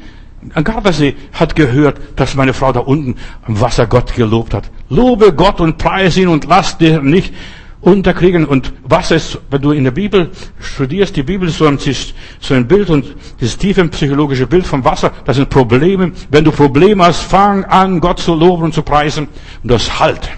[0.62, 3.16] Gardasee hat gehört, dass meine Frau da unten
[3.46, 4.70] am Wasser Gott gelobt hat.
[4.88, 7.34] Lobe Gott und preise ihn und lass dir nicht
[7.80, 8.44] unterkriegen.
[8.44, 10.30] Und was ist, wenn du in der Bibel
[10.60, 15.36] studierst, die Bibel ist so ein, Bild und dieses tiefe psychologische Bild vom Wasser, das
[15.36, 16.12] sind Probleme.
[16.30, 19.28] Wenn du Probleme hast, fang an, Gott zu loben und zu preisen.
[19.62, 20.28] Und das halt.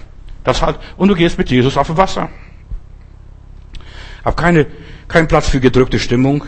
[0.43, 2.29] Das halt, und du gehst mit Jesus auf Wasser.
[4.25, 4.67] Hab keine,
[5.07, 6.43] keinen Platz für gedrückte Stimmung.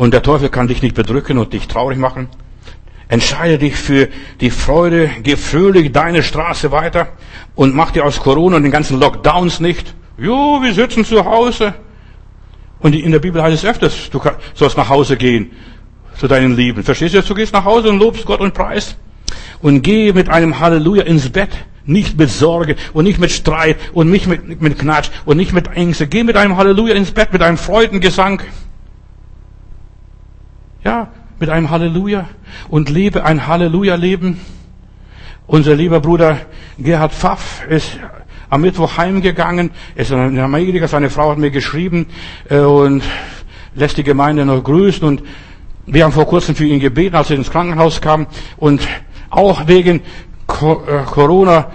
[0.00, 2.28] Und der Teufel kann dich nicht bedrücken und dich traurig machen.
[3.08, 4.08] Entscheide dich für
[4.40, 7.08] die Freude, geh fröhlich deine Straße weiter
[7.54, 9.94] und mach dir aus Corona und den ganzen Lockdowns nicht.
[10.16, 11.74] Jo, wir sitzen zu Hause.
[12.78, 14.22] Und in der Bibel heißt es öfters, du
[14.54, 15.50] sollst nach Hause gehen
[16.16, 16.82] zu deinen Lieben.
[16.82, 17.20] Verstehst du?
[17.20, 18.96] Du gehst nach Hause und lobst Gott und preist.
[19.60, 21.50] Und geh mit einem Halleluja ins Bett.
[21.84, 25.68] Nicht mit Sorge und nicht mit Streit und nicht mit, mit Knatsch und nicht mit
[25.76, 26.06] Ängste.
[26.06, 28.40] Geh mit einem Halleluja ins Bett, mit einem Freudengesang.
[30.82, 31.08] Ja,
[31.38, 32.26] mit einem Halleluja.
[32.70, 34.40] Und lebe ein Halleluja-Leben.
[35.46, 36.38] Unser lieber Bruder
[36.78, 37.98] Gerhard Pfaff ist
[38.48, 42.06] am Mittwoch heimgegangen, ist in Amerika, seine Frau hat mir geschrieben
[42.48, 43.02] äh, und
[43.74, 45.06] lässt die Gemeinde noch grüßen.
[45.06, 45.22] Und
[45.84, 48.26] wir haben vor kurzem für ihn gebeten, als er ins Krankenhaus kam.
[48.56, 48.88] Und
[49.28, 50.02] auch wegen äh,
[50.46, 51.66] Corona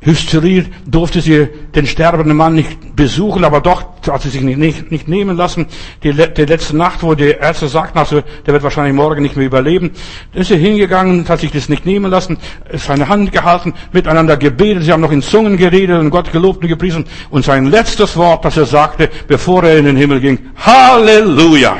[0.00, 4.90] Hysterie durfte sie den sterbenden Mann nicht besuchen, aber doch hat sie sich nicht, nicht,
[4.92, 5.66] nicht nehmen lassen.
[6.04, 9.46] Die, die, letzte Nacht, wo die Ärzte sagten, also der wird wahrscheinlich morgen nicht mehr
[9.46, 9.90] überleben,
[10.32, 12.38] ist sie hingegangen, hat sich das nicht nehmen lassen,
[12.72, 16.68] seine Hand gehalten, miteinander gebetet, sie haben noch in Zungen geredet und Gott gelobt und
[16.68, 17.04] gepriesen.
[17.30, 21.76] Und sein letztes Wort, das er sagte, bevor er in den Himmel ging, Halleluja!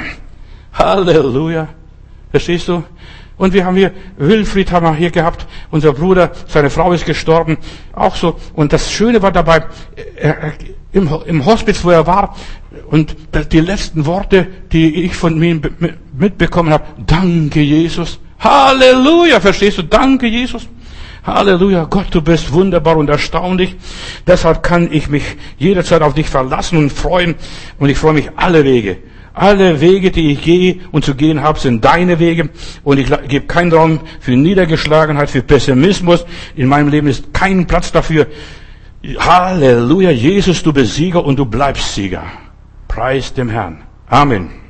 [0.73, 1.69] Halleluja!
[2.31, 2.83] Verstehst du?
[3.39, 7.57] Und wir haben hier, Wilfried haben wir hier gehabt, unser Bruder, seine Frau ist gestorben,
[7.93, 8.39] auch so.
[8.53, 9.65] Und das Schöne war dabei,
[10.17, 10.53] er,
[10.93, 12.37] im, im Hospiz, wo er war,
[12.91, 13.17] und
[13.53, 15.63] die letzten Worte, die ich von ihm
[16.13, 18.19] mitbekommen habe, danke Jesus.
[18.41, 19.83] Halleluja, verstehst du?
[19.83, 20.69] Danke Jesus.
[21.25, 23.77] Halleluja, Gott, du bist wunderbar und erstaunlich.
[24.27, 25.25] Deshalb kann ich mich
[25.59, 27.35] jederzeit auf dich verlassen und freuen.
[27.79, 28.99] Und ich freue mich alle Wege.
[29.35, 32.51] Alle Wege, die ich gehe und zu gehen habe, sind deine Wege.
[32.85, 36.25] Und ich gebe keinen Raum für Niedergeschlagenheit, für Pessimismus.
[36.57, 38.27] In meinem Leben ist kein Platz dafür.
[39.19, 42.25] Halleluja, Jesus, du bist Sieger und du bleibst Sieger.
[42.89, 43.83] Preis dem Herrn.
[44.09, 44.68] Amen.